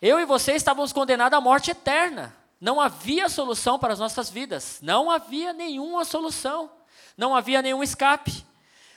eu 0.00 0.20
e 0.20 0.24
você 0.24 0.52
estávamos 0.52 0.92
condenados 0.92 1.36
à 1.36 1.40
morte 1.40 1.72
eterna. 1.72 2.38
Não 2.60 2.80
havia 2.80 3.28
solução 3.28 3.78
para 3.78 3.94
as 3.94 3.98
nossas 3.98 4.28
vidas, 4.28 4.78
não 4.82 5.10
havia 5.10 5.52
nenhuma 5.52 6.04
solução, 6.04 6.70
não 7.16 7.34
havia 7.34 7.62
nenhum 7.62 7.82
escape. 7.82 8.44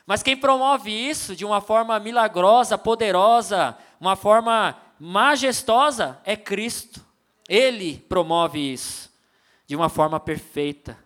Mas 0.06 0.22
quem 0.22 0.36
promove 0.36 0.92
isso 0.92 1.34
de 1.34 1.46
uma 1.46 1.62
forma 1.62 1.98
milagrosa, 1.98 2.78
poderosa, 2.78 3.78
uma 4.02 4.18
forma 4.18 4.78
majestosa 5.00 6.20
é 6.26 6.36
Cristo. 6.36 7.02
Ele 7.48 8.00
promove 8.10 8.60
isso 8.60 9.10
de 9.66 9.76
uma 9.78 9.88
forma 9.88 10.20
perfeita. 10.20 10.98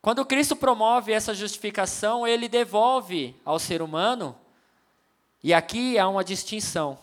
Quando 0.00 0.24
Cristo 0.24 0.54
promove 0.54 1.12
essa 1.12 1.34
justificação, 1.34 2.26
ele 2.26 2.48
devolve 2.48 3.34
ao 3.44 3.58
ser 3.58 3.82
humano, 3.82 4.38
e 5.42 5.52
aqui 5.52 5.98
há 5.98 6.08
uma 6.08 6.22
distinção. 6.22 6.98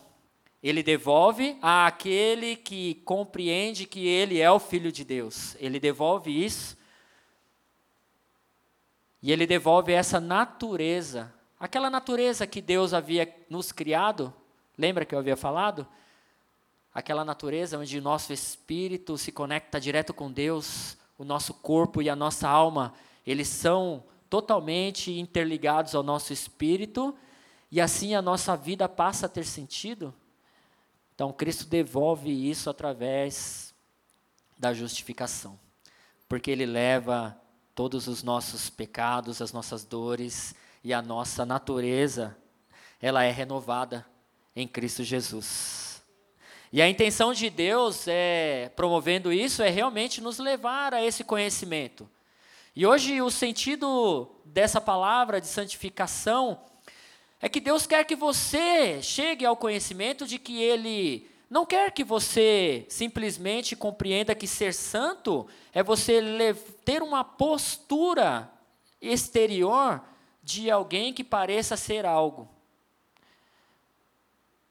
Ele 0.66 0.82
devolve 0.82 1.56
àquele 1.62 2.56
que 2.56 2.96
compreende 3.04 3.86
que 3.86 4.04
ele 4.04 4.40
é 4.40 4.50
o 4.50 4.58
Filho 4.58 4.90
de 4.90 5.04
Deus. 5.04 5.54
Ele 5.60 5.78
devolve 5.78 6.44
isso 6.44 6.76
e 9.22 9.30
ele 9.30 9.46
devolve 9.46 9.92
essa 9.92 10.18
natureza, 10.18 11.32
aquela 11.60 11.88
natureza 11.88 12.48
que 12.48 12.60
Deus 12.60 12.92
havia 12.92 13.32
nos 13.48 13.70
criado, 13.70 14.34
lembra 14.76 15.04
que 15.04 15.14
eu 15.14 15.20
havia 15.20 15.36
falado? 15.36 15.86
Aquela 16.92 17.24
natureza 17.24 17.78
onde 17.78 17.96
o 17.98 18.02
nosso 18.02 18.32
espírito 18.32 19.16
se 19.16 19.30
conecta 19.30 19.80
direto 19.80 20.12
com 20.12 20.32
Deus, 20.32 20.96
o 21.16 21.24
nosso 21.24 21.54
corpo 21.54 22.02
e 22.02 22.10
a 22.10 22.16
nossa 22.16 22.48
alma, 22.48 22.92
eles 23.24 23.46
são 23.46 24.02
totalmente 24.28 25.12
interligados 25.12 25.94
ao 25.94 26.02
nosso 26.02 26.32
espírito, 26.32 27.16
e 27.70 27.80
assim 27.80 28.16
a 28.16 28.22
nossa 28.22 28.56
vida 28.56 28.88
passa 28.88 29.26
a 29.26 29.28
ter 29.28 29.44
sentido. 29.44 30.12
Então, 31.16 31.32
Cristo 31.32 31.64
devolve 31.64 32.30
isso 32.30 32.68
através 32.68 33.74
da 34.58 34.74
justificação, 34.74 35.58
porque 36.28 36.50
Ele 36.50 36.66
leva 36.66 37.34
todos 37.74 38.06
os 38.06 38.22
nossos 38.22 38.68
pecados, 38.68 39.40
as 39.40 39.50
nossas 39.50 39.82
dores 39.82 40.54
e 40.84 40.92
a 40.92 41.00
nossa 41.00 41.46
natureza, 41.46 42.36
ela 43.00 43.24
é 43.24 43.30
renovada 43.30 44.06
em 44.54 44.68
Cristo 44.68 45.02
Jesus. 45.02 46.02
E 46.70 46.82
a 46.82 46.88
intenção 46.88 47.32
de 47.32 47.48
Deus 47.48 48.06
é 48.06 48.70
promovendo 48.76 49.32
isso 49.32 49.62
é 49.62 49.70
realmente 49.70 50.20
nos 50.20 50.38
levar 50.38 50.92
a 50.92 51.02
esse 51.02 51.24
conhecimento. 51.24 52.06
E 52.74 52.86
hoje 52.86 53.22
o 53.22 53.30
sentido 53.30 54.30
dessa 54.44 54.82
palavra 54.82 55.40
de 55.40 55.46
santificação 55.46 56.60
é 57.40 57.48
que 57.48 57.60
Deus 57.60 57.86
quer 57.86 58.04
que 58.04 58.16
você 58.16 59.02
chegue 59.02 59.44
ao 59.44 59.56
conhecimento 59.56 60.26
de 60.26 60.38
que 60.38 60.62
ele 60.62 61.28
não 61.48 61.64
quer 61.64 61.92
que 61.92 62.02
você 62.02 62.84
simplesmente 62.88 63.76
compreenda 63.76 64.34
que 64.34 64.46
ser 64.48 64.74
santo 64.74 65.46
é 65.72 65.82
você 65.82 66.20
ter 66.84 67.02
uma 67.02 67.22
postura 67.22 68.50
exterior 69.00 70.02
de 70.42 70.70
alguém 70.70 71.12
que 71.12 71.22
pareça 71.22 71.76
ser 71.76 72.04
algo. 72.04 72.48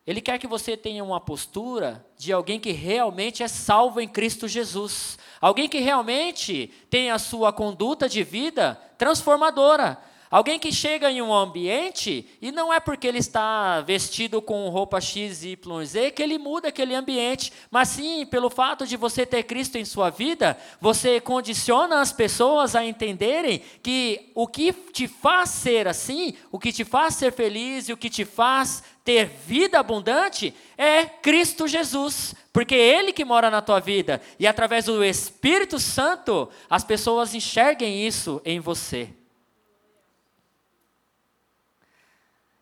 Ele 0.05 0.21
quer 0.21 0.37
que 0.37 0.45
você 0.45 0.77
tenha 0.77 1.03
uma 1.03 1.19
postura 1.19 2.05
de 2.17 2.31
alguém 2.31 2.59
que 2.59 2.71
realmente 2.71 3.41
é 3.41 3.47
salvo 3.47 3.99
em 3.99 4.07
Cristo 4.07 4.47
Jesus. 4.47 5.17
Alguém 5.41 5.67
que 5.67 5.79
realmente 5.79 6.71
tem 6.89 7.09
a 7.09 7.17
sua 7.17 7.51
conduta 7.51 8.07
de 8.07 8.23
vida 8.23 8.79
transformadora. 8.97 9.97
Alguém 10.29 10.57
que 10.57 10.71
chega 10.71 11.11
em 11.11 11.21
um 11.21 11.33
ambiente 11.33 12.27
e 12.41 12.51
não 12.51 12.73
é 12.73 12.79
porque 12.79 13.07
ele 13.07 13.19
está 13.19 13.81
vestido 13.81 14.41
com 14.41 14.67
roupa 14.69 14.99
X, 14.99 15.43
Y, 15.43 15.85
Z 15.85 16.11
que 16.11 16.23
ele 16.23 16.39
muda 16.39 16.69
aquele 16.69 16.95
ambiente, 16.95 17.53
mas 17.69 17.89
sim 17.89 18.25
pelo 18.25 18.49
fato 18.49 18.87
de 18.87 18.97
você 18.97 19.23
ter 19.25 19.43
Cristo 19.43 19.77
em 19.77 19.85
sua 19.85 20.09
vida, 20.09 20.57
você 20.81 21.21
condiciona 21.21 22.01
as 22.01 22.11
pessoas 22.11 22.75
a 22.75 22.83
entenderem 22.83 23.61
que 23.83 24.31
o 24.33 24.47
que 24.47 24.73
te 24.73 25.07
faz 25.07 25.51
ser 25.51 25.87
assim, 25.87 26.33
o 26.51 26.57
que 26.57 26.71
te 26.71 26.83
faz 26.83 27.13
ser 27.15 27.31
feliz 27.31 27.87
e 27.87 27.93
o 27.93 27.97
que 27.97 28.09
te 28.09 28.25
faz 28.25 28.83
ter 29.03 29.27
vida 29.45 29.79
abundante 29.79 30.55
é 30.75 31.05
Cristo 31.05 31.67
Jesus, 31.67 32.33
porque 32.51 32.73
é 32.73 32.97
Ele 32.99 33.13
que 33.13 33.23
mora 33.23 33.51
na 33.51 33.61
tua 33.61 33.79
vida 33.79 34.19
e 34.39 34.47
através 34.47 34.85
do 34.85 35.03
Espírito 35.03 35.77
Santo 35.77 36.49
as 36.67 36.83
pessoas 36.83 37.35
enxerguem 37.35 38.07
isso 38.07 38.41
em 38.43 38.59
você. 38.59 39.09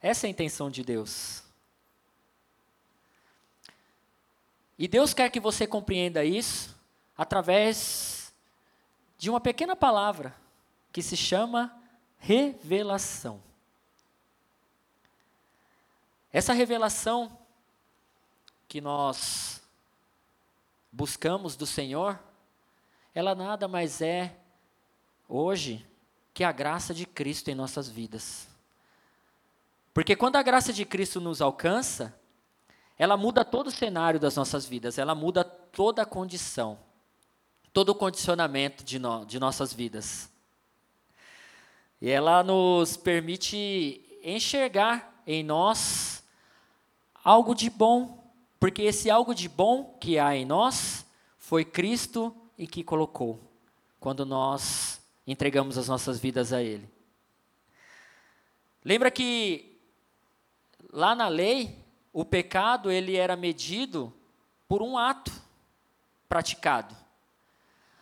Essa 0.03 0.25
é 0.25 0.27
a 0.27 0.31
intenção 0.31 0.69
de 0.69 0.83
Deus. 0.83 1.41
E 4.77 4.85
Deus 4.85 5.13
quer 5.13 5.29
que 5.29 5.39
você 5.39 5.65
compreenda 5.65 6.25
isso 6.25 6.75
através 7.17 8.33
de 9.17 9.29
uma 9.29 9.39
pequena 9.39 9.77
palavra 9.77 10.35
que 10.91 11.01
se 11.01 11.15
chama 11.15 11.73
revelação. 12.17 13.41
Essa 16.33 16.51
revelação 16.51 17.39
que 18.67 18.81
nós 18.81 19.61
buscamos 20.91 21.55
do 21.55 21.65
Senhor, 21.65 22.19
ela 23.15 23.33
nada 23.33 23.69
mais 23.69 24.01
é, 24.01 24.35
hoje, 25.29 25.87
que 26.33 26.43
a 26.43 26.51
graça 26.51 26.93
de 26.93 27.05
Cristo 27.05 27.47
em 27.47 27.55
nossas 27.55 27.87
vidas. 27.87 28.52
Porque 29.93 30.15
quando 30.15 30.37
a 30.37 30.41
graça 30.41 30.73
de 30.73 30.85
Cristo 30.85 31.21
nos 31.21 31.41
alcança, 31.41 32.17
ela 32.97 33.15
muda 33.15 33.45
todo 33.45 33.67
o 33.67 33.71
cenário 33.71 34.19
das 34.19 34.35
nossas 34.35 34.65
vidas, 34.65 34.97
ela 34.97 35.13
muda 35.13 35.43
toda 35.43 36.01
a 36.01 36.05
condição, 36.05 36.79
todo 37.71 37.89
o 37.89 37.95
condicionamento 37.95 38.83
de, 38.83 38.97
no, 38.97 39.25
de 39.25 39.39
nossas 39.39 39.71
vidas. 39.73 40.29
E 42.01 42.09
ela 42.09 42.43
nos 42.43 42.97
permite 42.97 44.19
enxergar 44.23 45.21
em 45.27 45.43
nós 45.43 46.23
algo 47.23 47.53
de 47.53 47.69
bom, 47.69 48.31
porque 48.59 48.81
esse 48.81 49.09
algo 49.09 49.33
de 49.35 49.47
bom 49.47 49.97
que 49.99 50.17
há 50.17 50.35
em 50.35 50.45
nós 50.45 51.05
foi 51.37 51.63
Cristo 51.63 52.35
e 52.57 52.65
que 52.65 52.83
colocou 52.83 53.39
quando 53.99 54.25
nós 54.25 55.01
entregamos 55.25 55.77
as 55.77 55.87
nossas 55.87 56.19
vidas 56.19 56.51
a 56.51 56.61
Ele. 56.61 56.89
Lembra 58.83 59.09
que 59.09 59.72
Lá 60.95 61.15
na 61.15 61.27
lei, 61.27 61.83
o 62.13 62.23
pecado 62.23 62.91
ele 62.91 63.17
era 63.17 63.35
medido 63.35 64.13
por 64.67 64.83
um 64.83 64.95
ato 64.95 65.31
praticado. 66.29 66.95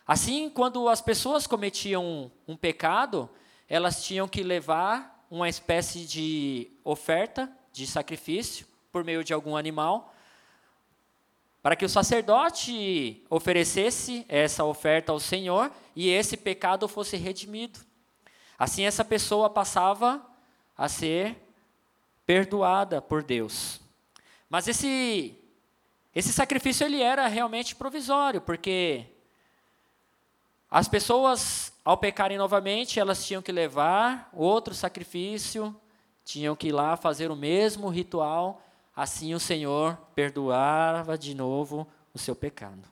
Assim, 0.06 0.50
quando 0.50 0.86
as 0.90 1.00
pessoas 1.00 1.46
cometiam 1.46 2.04
um, 2.04 2.30
um 2.48 2.54
pecado, 2.54 3.30
elas 3.66 4.04
tinham 4.04 4.28
que 4.28 4.42
levar 4.42 5.26
uma 5.30 5.48
espécie 5.48 6.04
de 6.04 6.70
oferta, 6.84 7.50
de 7.72 7.86
sacrifício, 7.86 8.66
por 8.92 9.02
meio 9.02 9.24
de 9.24 9.32
algum 9.32 9.56
animal, 9.56 10.14
para 11.62 11.74
que 11.74 11.86
o 11.86 11.88
sacerdote 11.88 13.24
oferecesse 13.30 14.26
essa 14.28 14.64
oferta 14.64 15.12
ao 15.12 15.18
Senhor 15.18 15.72
e 15.96 16.10
esse 16.10 16.36
pecado 16.36 16.86
fosse 16.86 17.16
redimido. 17.16 17.80
Assim, 18.58 18.84
essa 18.84 19.02
pessoa 19.02 19.48
passava 19.48 20.20
a 20.76 20.90
ser 20.90 21.38
perdoada 22.26 23.00
por 23.00 23.22
Deus. 23.22 23.80
Mas 24.48 24.68
esse 24.68 25.38
esse 26.14 26.32
sacrifício 26.32 26.84
ele 26.84 27.00
era 27.00 27.26
realmente 27.26 27.74
provisório, 27.74 28.40
porque 28.40 29.06
as 30.70 30.86
pessoas 30.86 31.72
ao 31.84 31.96
pecarem 31.96 32.38
novamente, 32.38 33.00
elas 33.00 33.26
tinham 33.26 33.42
que 33.42 33.50
levar 33.50 34.28
outro 34.32 34.74
sacrifício 34.74 35.74
tinham 36.24 36.54
que 36.54 36.68
ir 36.68 36.72
lá 36.72 36.96
fazer 36.96 37.30
o 37.30 37.36
mesmo 37.36 37.88
ritual, 37.88 38.62
assim 38.94 39.34
o 39.34 39.40
Senhor 39.40 39.96
perdoava 40.14 41.18
de 41.18 41.34
novo 41.34 41.86
o 42.14 42.18
seu 42.18 42.36
pecado. 42.36 42.88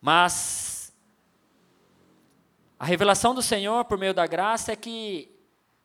Mas 0.00 0.92
a 2.78 2.84
revelação 2.84 3.34
do 3.34 3.42
Senhor 3.42 3.84
por 3.84 3.98
meio 3.98 4.14
da 4.14 4.26
graça 4.26 4.72
é 4.72 4.76
que 4.76 5.29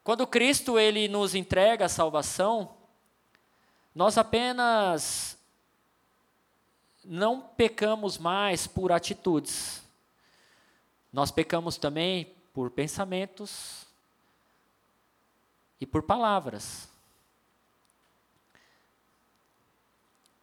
quando 0.05 0.27
Cristo 0.27 0.77
ele 0.77 1.07
nos 1.07 1.33
entrega 1.33 1.85
a 1.85 1.89
salvação, 1.89 2.77
nós 3.95 4.19
apenas 4.19 5.35
não 7.03 7.41
pecamos 7.41 8.15
mais 8.15 8.67
por 8.67 8.91
atitudes. 8.91 9.81
Nós 11.11 11.31
pecamos 11.31 11.77
também 11.77 12.35
por 12.53 12.69
pensamentos 12.69 13.87
e 15.81 15.87
por 15.87 16.03
palavras. 16.03 16.87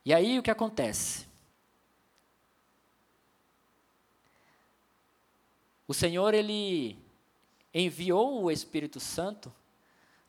E 0.04 0.12
aí 0.12 0.40
o 0.40 0.42
que 0.42 0.50
acontece? 0.50 1.24
O 5.86 5.94
Senhor 5.94 6.34
ele 6.34 7.01
enviou 7.74 8.42
o 8.42 8.50
Espírito 8.50 9.00
Santo 9.00 9.52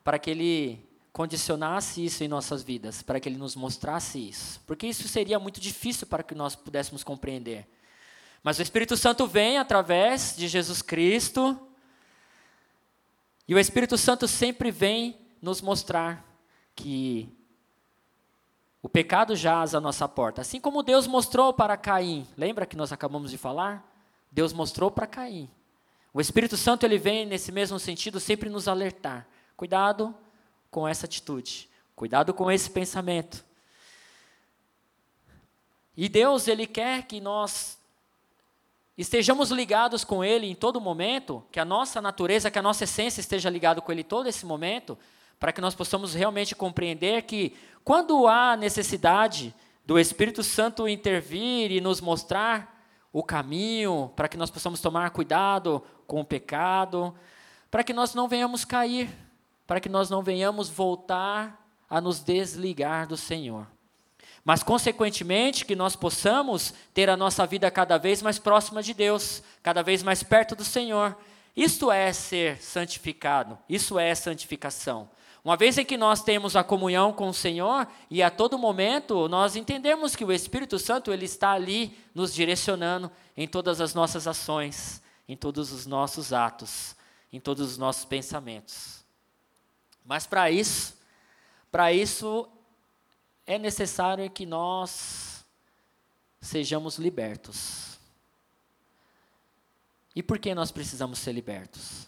para 0.03 0.19
que 0.19 0.29
ele 0.29 0.89
condicionasse 1.11 2.03
isso 2.03 2.23
em 2.23 2.27
nossas 2.27 2.63
vidas, 2.63 3.03
para 3.03 3.19
que 3.19 3.29
ele 3.29 3.37
nos 3.37 3.55
mostrasse 3.55 4.17
isso. 4.29 4.59
Porque 4.65 4.87
isso 4.87 5.07
seria 5.07 5.39
muito 5.39 5.59
difícil 5.59 6.07
para 6.07 6.23
que 6.23 6.33
nós 6.33 6.55
pudéssemos 6.55 7.03
compreender. 7.03 7.67
Mas 8.41 8.59
o 8.59 8.61
Espírito 8.61 8.97
Santo 8.97 9.27
vem 9.27 9.57
através 9.57 10.35
de 10.35 10.47
Jesus 10.47 10.81
Cristo, 10.81 11.57
e 13.47 13.53
o 13.53 13.59
Espírito 13.59 13.97
Santo 13.97 14.27
sempre 14.27 14.71
vem 14.71 15.17
nos 15.41 15.61
mostrar 15.61 16.25
que 16.75 17.29
o 18.81 18.89
pecado 18.89 19.35
jaz 19.35 19.75
à 19.75 19.79
nossa 19.79 20.07
porta. 20.07 20.41
Assim 20.41 20.59
como 20.59 20.83
Deus 20.83 21.07
mostrou 21.07 21.53
para 21.53 21.77
Caim, 21.77 22.27
lembra 22.35 22.65
que 22.65 22.75
nós 22.75 22.91
acabamos 22.91 23.31
de 23.31 23.37
falar? 23.37 23.89
Deus 24.31 24.51
mostrou 24.51 24.89
para 24.89 25.07
Caim. 25.07 25.49
O 26.13 26.21
Espírito 26.21 26.55
Santo 26.55 26.85
ele 26.85 26.97
vem 26.97 27.25
nesse 27.25 27.51
mesmo 27.51 27.79
sentido 27.79 28.19
sempre 28.19 28.49
nos 28.49 28.67
alertar. 28.67 29.27
Cuidado 29.57 30.15
com 30.69 30.87
essa 30.87 31.05
atitude. 31.07 31.67
Cuidado 31.95 32.33
com 32.33 32.51
esse 32.51 32.69
pensamento. 32.69 33.43
E 35.95 36.09
Deus, 36.09 36.47
Ele 36.47 36.65
quer 36.65 37.03
que 37.03 37.21
nós 37.21 37.77
estejamos 38.97 39.51
ligados 39.51 40.03
com 40.03 40.23
Ele 40.23 40.47
em 40.47 40.55
todo 40.55 40.81
momento, 40.81 41.43
que 41.51 41.59
a 41.59 41.65
nossa 41.65 42.01
natureza, 42.01 42.49
que 42.49 42.59
a 42.59 42.63
nossa 42.63 42.83
essência 42.83 43.21
esteja 43.21 43.49
ligada 43.49 43.81
com 43.81 43.91
Ele 43.91 44.03
todo 44.03 44.27
esse 44.27 44.45
momento, 44.45 44.97
para 45.39 45.51
que 45.51 45.61
nós 45.61 45.75
possamos 45.75 46.13
realmente 46.13 46.55
compreender 46.55 47.23
que 47.23 47.55
quando 47.83 48.27
há 48.27 48.55
necessidade 48.55 49.53
do 49.85 49.99
Espírito 49.99 50.41
Santo 50.41 50.87
intervir 50.87 51.71
e 51.71 51.81
nos 51.81 52.01
mostrar 52.01 52.72
o 53.13 53.23
caminho, 53.23 54.11
para 54.15 54.27
que 54.27 54.35
nós 54.35 54.49
possamos 54.49 54.81
tomar 54.81 55.11
cuidado 55.11 55.81
com 56.05 56.19
o 56.19 56.25
pecado, 56.25 57.15
para 57.71 57.83
que 57.83 57.93
nós 57.93 58.13
não 58.13 58.27
venhamos 58.27 58.65
cair 58.65 59.09
para 59.65 59.79
que 59.79 59.89
nós 59.89 60.09
não 60.09 60.21
venhamos 60.21 60.69
voltar 60.69 61.65
a 61.89 62.01
nos 62.01 62.19
desligar 62.19 63.07
do 63.07 63.17
Senhor. 63.17 63.67
Mas, 64.43 64.61
consequentemente, 64.61 65.65
que 65.65 65.75
nós 65.75 65.95
possamos 65.95 66.73
ter 66.93 67.09
a 67.09 67.15
nossa 67.15 67.45
vida 67.45 67.71
cada 67.71 67.97
vez 67.97 68.21
mais 68.21 68.37
próxima 68.37 68.83
de 68.83 68.93
Deus, 68.93 69.41
cada 69.61 69.81
vez 69.81 70.03
mais 70.03 70.21
perto 70.21 70.55
do 70.55 70.65
Senhor. 70.65 71.17
Isto 71.55 71.91
é 71.91 72.11
ser 72.11 72.61
santificado, 72.61 73.57
isso 73.69 73.97
é 73.97 74.13
santificação. 74.13 75.09
Uma 75.43 75.57
vez 75.57 75.77
em 75.77 75.83
que 75.83 75.97
nós 75.97 76.23
temos 76.23 76.55
a 76.55 76.63
comunhão 76.63 77.11
com 77.11 77.27
o 77.27 77.33
Senhor 77.33 77.85
e 78.09 78.23
a 78.23 78.31
todo 78.31 78.57
momento 78.57 79.27
nós 79.27 79.57
entendemos 79.57 80.15
que 80.15 80.23
o 80.23 80.31
Espírito 80.31 80.79
Santo 80.79 81.11
ele 81.11 81.25
está 81.25 81.51
ali 81.51 81.97
nos 82.15 82.33
direcionando 82.33 83.11
em 83.35 83.45
todas 83.45 83.81
as 83.81 83.93
nossas 83.93 84.25
ações, 84.25 85.03
em 85.27 85.35
todos 85.35 85.73
os 85.73 85.85
nossos 85.85 86.31
atos, 86.31 86.95
em 87.31 87.41
todos 87.41 87.71
os 87.71 87.77
nossos 87.77 88.05
pensamentos. 88.05 89.03
Mas 90.05 90.25
para 90.25 90.49
isso, 90.49 90.97
para 91.69 91.91
isso 91.91 92.47
é 93.45 93.59
necessário 93.59 94.29
que 94.29 94.45
nós 94.45 95.43
sejamos 96.39 96.97
libertos. 96.97 97.99
E 100.15 100.23
por 100.23 100.39
que 100.39 100.55
nós 100.55 100.71
precisamos 100.71 101.19
ser 101.19 101.33
libertos? 101.33 102.07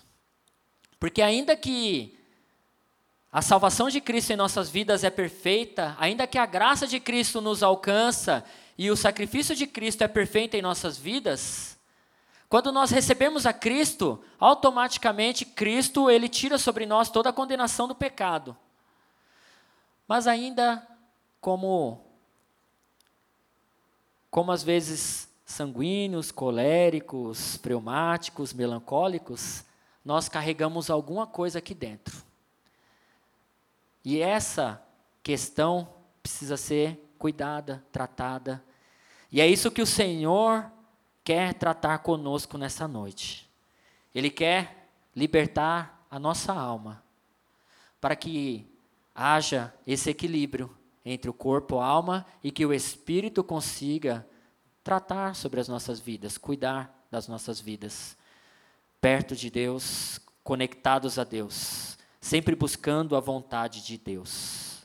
Porque 0.97 1.21
ainda 1.21 1.57
que 1.57 2.17
a 3.35 3.41
salvação 3.41 3.89
de 3.89 3.99
Cristo 3.99 4.31
em 4.31 4.37
nossas 4.37 4.69
vidas 4.69 5.03
é 5.03 5.09
perfeita, 5.09 5.93
ainda 5.99 6.25
que 6.25 6.37
a 6.37 6.45
graça 6.45 6.87
de 6.87 7.01
Cristo 7.01 7.41
nos 7.41 7.61
alcança 7.61 8.45
e 8.77 8.89
o 8.89 8.95
sacrifício 8.95 9.53
de 9.53 9.67
Cristo 9.67 10.05
é 10.05 10.07
perfeito 10.07 10.53
em 10.53 10.61
nossas 10.61 10.97
vidas, 10.97 11.77
quando 12.47 12.71
nós 12.71 12.91
recebemos 12.91 13.45
a 13.45 13.51
Cristo, 13.51 14.23
automaticamente 14.39 15.43
Cristo 15.43 16.09
ele 16.09 16.29
tira 16.29 16.57
sobre 16.57 16.85
nós 16.85 17.09
toda 17.09 17.27
a 17.27 17.33
condenação 17.33 17.89
do 17.89 17.93
pecado. 17.93 18.55
Mas 20.07 20.27
ainda 20.27 20.87
como 21.41 22.05
como 24.31 24.49
às 24.53 24.63
vezes 24.63 25.27
sanguíneos, 25.45 26.31
coléricos, 26.31 27.57
fleumáticos, 27.57 28.53
melancólicos, 28.53 29.65
nós 30.05 30.29
carregamos 30.29 30.89
alguma 30.89 31.27
coisa 31.27 31.59
aqui 31.59 31.73
dentro. 31.73 32.24
E 34.05 34.21
essa 34.21 34.81
questão 35.23 35.91
precisa 36.21 36.55
ser 36.55 37.03
cuidada, 37.17 37.83
tratada. 37.91 38.63
E 39.31 39.41
é 39.41 39.47
isso 39.47 39.71
que 39.71 39.81
o 39.81 39.87
Senhor 39.87 40.71
quer 41.23 41.55
tratar 41.55 41.97
conosco 41.99 42.55
nessa 42.55 42.87
noite. 42.87 43.49
Ele 44.13 44.29
quer 44.29 44.89
libertar 45.15 46.05
a 46.09 46.19
nossa 46.19 46.53
alma, 46.53 47.03
para 47.99 48.15
que 48.15 48.65
haja 49.13 49.73
esse 49.87 50.09
equilíbrio 50.09 50.77
entre 51.03 51.29
o 51.29 51.33
corpo 51.33 51.79
a 51.79 51.85
alma 51.85 52.25
e 52.43 52.51
que 52.51 52.65
o 52.65 52.73
Espírito 52.73 53.43
consiga 53.43 54.27
tratar 54.83 55.35
sobre 55.35 55.59
as 55.59 55.67
nossas 55.67 55.99
vidas, 55.99 56.37
cuidar 56.37 57.05
das 57.09 57.27
nossas 57.27 57.59
vidas, 57.59 58.15
perto 59.01 59.35
de 59.35 59.49
Deus, 59.49 60.19
conectados 60.43 61.17
a 61.17 61.23
Deus, 61.23 61.94
sempre 62.25 62.55
buscando 62.55 63.15
a 63.15 63.19
vontade 63.19 63.85
de 63.85 63.99
Deus. 63.99 64.83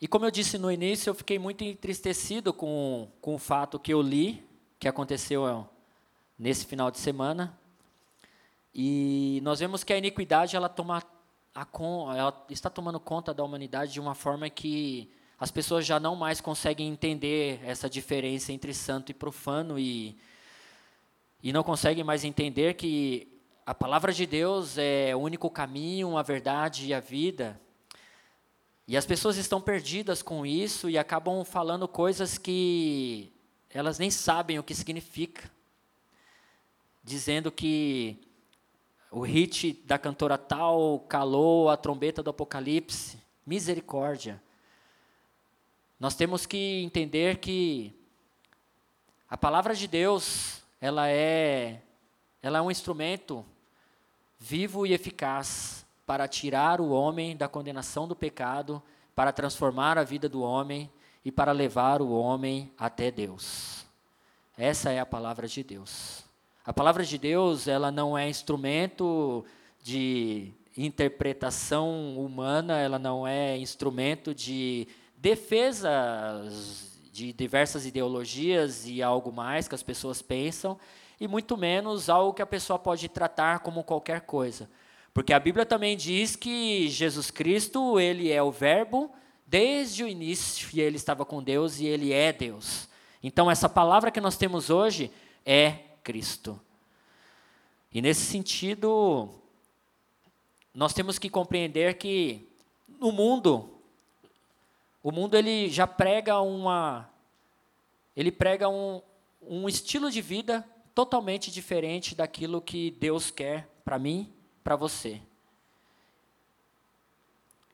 E 0.00 0.08
como 0.08 0.24
eu 0.24 0.30
disse 0.30 0.56
no 0.56 0.72
início, 0.72 1.10
eu 1.10 1.14
fiquei 1.14 1.38
muito 1.38 1.62
entristecido 1.62 2.54
com, 2.54 3.06
com 3.20 3.34
o 3.34 3.38
fato 3.38 3.78
que 3.78 3.92
eu 3.92 4.00
li, 4.00 4.42
que 4.78 4.88
aconteceu 4.88 5.68
nesse 6.38 6.64
final 6.64 6.90
de 6.90 6.98
semana. 6.98 7.54
E 8.74 9.40
nós 9.42 9.60
vemos 9.60 9.84
que 9.84 9.92
a 9.92 9.98
iniquidade 9.98 10.56
ela 10.56 10.70
toma 10.70 11.02
a, 11.54 11.66
ela 12.16 12.46
está 12.48 12.70
tomando 12.70 12.98
conta 12.98 13.34
da 13.34 13.44
humanidade 13.44 13.92
de 13.92 14.00
uma 14.00 14.14
forma 14.14 14.48
que 14.48 15.12
as 15.38 15.50
pessoas 15.50 15.84
já 15.84 16.00
não 16.00 16.16
mais 16.16 16.40
conseguem 16.40 16.88
entender 16.88 17.60
essa 17.62 17.90
diferença 17.90 18.54
entre 18.54 18.72
santo 18.72 19.10
e 19.10 19.14
profano 19.14 19.78
e, 19.78 20.18
e 21.42 21.52
não 21.52 21.62
conseguem 21.62 22.04
mais 22.04 22.24
entender 22.24 22.72
que 22.72 23.39
a 23.64 23.74
palavra 23.74 24.12
de 24.12 24.26
Deus 24.26 24.78
é 24.78 25.14
o 25.14 25.18
único 25.18 25.50
caminho, 25.50 26.16
a 26.16 26.22
verdade 26.22 26.86
e 26.86 26.94
a 26.94 27.00
vida. 27.00 27.60
E 28.86 28.96
as 28.96 29.06
pessoas 29.06 29.36
estão 29.36 29.60
perdidas 29.60 30.22
com 30.22 30.44
isso 30.44 30.90
e 30.90 30.98
acabam 30.98 31.44
falando 31.44 31.86
coisas 31.86 32.38
que 32.38 33.32
elas 33.68 33.98
nem 33.98 34.10
sabem 34.10 34.58
o 34.58 34.62
que 34.62 34.74
significa. 34.74 35.50
Dizendo 37.04 37.52
que 37.52 38.18
o 39.10 39.20
hit 39.20 39.72
da 39.84 39.98
cantora 39.98 40.36
tal 40.36 41.00
calou 41.08 41.68
a 41.68 41.76
trombeta 41.76 42.22
do 42.22 42.30
Apocalipse. 42.30 43.18
Misericórdia. 43.46 44.42
Nós 45.98 46.14
temos 46.14 46.46
que 46.46 46.82
entender 46.82 47.38
que 47.38 47.94
a 49.28 49.36
palavra 49.36 49.74
de 49.74 49.86
Deus, 49.86 50.62
ela 50.80 51.08
é 51.08 51.80
ela 52.42 52.58
é 52.58 52.62
um 52.62 52.70
instrumento 52.70 53.44
vivo 54.40 54.86
e 54.86 54.94
eficaz 54.94 55.86
para 56.06 56.26
tirar 56.26 56.80
o 56.80 56.90
homem 56.90 57.36
da 57.36 57.46
condenação 57.46 58.08
do 58.08 58.16
pecado, 58.16 58.82
para 59.14 59.30
transformar 59.32 59.98
a 59.98 60.02
vida 60.02 60.28
do 60.28 60.40
homem 60.40 60.90
e 61.22 61.30
para 61.30 61.52
levar 61.52 62.00
o 62.00 62.10
homem 62.10 62.72
até 62.78 63.10
Deus. 63.10 63.84
Essa 64.56 64.90
é 64.90 64.98
a 64.98 65.06
palavra 65.06 65.46
de 65.46 65.62
Deus. 65.62 66.24
A 66.64 66.72
palavra 66.72 67.04
de 67.04 67.18
Deus, 67.18 67.68
ela 67.68 67.90
não 67.90 68.16
é 68.16 68.28
instrumento 68.28 69.44
de 69.82 70.52
interpretação 70.76 72.18
humana, 72.18 72.78
ela 72.78 72.98
não 72.98 73.26
é 73.26 73.58
instrumento 73.58 74.34
de 74.34 74.88
defesa 75.16 76.42
de 77.12 77.32
diversas 77.32 77.84
ideologias 77.84 78.86
e 78.86 79.02
algo 79.02 79.30
mais 79.30 79.68
que 79.68 79.74
as 79.74 79.82
pessoas 79.82 80.22
pensam, 80.22 80.78
e 81.20 81.28
muito 81.28 81.54
menos 81.54 82.08
algo 82.08 82.32
que 82.32 82.40
a 82.40 82.46
pessoa 82.46 82.78
pode 82.78 83.06
tratar 83.06 83.58
como 83.60 83.84
qualquer 83.84 84.22
coisa. 84.22 84.70
Porque 85.12 85.34
a 85.34 85.38
Bíblia 85.38 85.66
também 85.66 85.94
diz 85.94 86.34
que 86.34 86.88
Jesus 86.88 87.30
Cristo, 87.30 88.00
ele 88.00 88.32
é 88.32 88.42
o 88.42 88.50
verbo 88.50 89.12
desde 89.46 90.02
o 90.02 90.08
início 90.08 90.70
e 90.72 90.80
ele 90.80 90.96
estava 90.96 91.26
com 91.26 91.42
Deus 91.42 91.78
e 91.78 91.84
ele 91.84 92.12
é 92.12 92.32
Deus. 92.32 92.88
Então 93.22 93.50
essa 93.50 93.68
palavra 93.68 94.10
que 94.10 94.20
nós 94.20 94.38
temos 94.38 94.70
hoje 94.70 95.10
é 95.44 95.72
Cristo. 96.02 96.58
E 97.92 98.00
nesse 98.00 98.22
sentido, 98.22 99.28
nós 100.72 100.94
temos 100.94 101.18
que 101.18 101.28
compreender 101.28 101.98
que 101.98 102.48
no 102.88 103.12
mundo 103.12 103.68
o 105.02 105.10
mundo 105.10 105.36
ele 105.36 105.68
já 105.68 105.86
prega 105.86 106.40
uma 106.40 107.10
ele 108.16 108.30
prega 108.30 108.68
um, 108.68 109.02
um 109.42 109.68
estilo 109.68 110.10
de 110.10 110.20
vida 110.22 110.66
totalmente 110.94 111.50
diferente 111.50 112.14
daquilo 112.14 112.60
que 112.60 112.90
Deus 112.92 113.30
quer 113.30 113.68
para 113.84 113.98
mim, 113.98 114.32
para 114.62 114.76
você. 114.76 115.20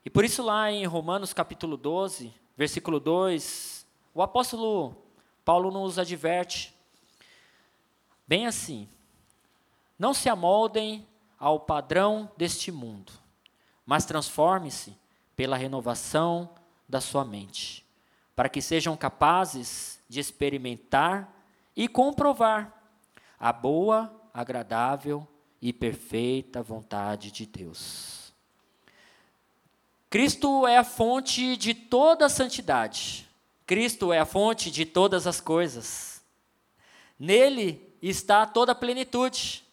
E 0.05 0.09
por 0.09 0.23
isso 0.23 0.41
lá 0.41 0.71
em 0.71 0.85
Romanos 0.85 1.33
capítulo 1.33 1.75
12, 1.75 2.33
versículo 2.55 2.99
2, 2.99 3.85
o 4.13 4.21
apóstolo 4.21 4.95
Paulo 5.43 5.69
nos 5.69 5.99
adverte 5.99 6.73
bem 8.25 8.47
assim: 8.47 8.87
Não 9.99 10.13
se 10.13 10.29
amoldem 10.29 11.05
ao 11.37 11.59
padrão 11.59 12.31
deste 12.37 12.71
mundo, 12.71 13.11
mas 13.85 14.05
transforme-se 14.05 14.97
pela 15.35 15.57
renovação 15.57 16.49
da 16.87 17.01
sua 17.01 17.23
mente, 17.23 17.85
para 18.35 18.49
que 18.49 18.61
sejam 18.61 18.95
capazes 18.97 19.99
de 20.09 20.19
experimentar 20.19 21.31
e 21.75 21.87
comprovar 21.87 22.76
a 23.39 23.53
boa, 23.53 24.13
agradável 24.33 25.27
e 25.61 25.71
perfeita 25.71 26.61
vontade 26.61 27.31
de 27.31 27.45
Deus. 27.45 28.33
Cristo 30.09 30.65
é 30.65 30.77
a 30.77 30.83
fonte 30.83 31.57
de 31.57 31.73
toda 31.73 32.25
a 32.25 32.29
santidade. 32.29 33.27
Cristo 33.65 34.13
é 34.13 34.19
a 34.19 34.25
fonte 34.25 34.71
de 34.71 34.85
todas 34.85 35.27
as 35.27 35.41
coisas. 35.41 36.23
Nele 37.19 37.93
está 38.01 38.45
toda 38.45 38.71
a 38.71 38.75
plenitude. 38.75 39.65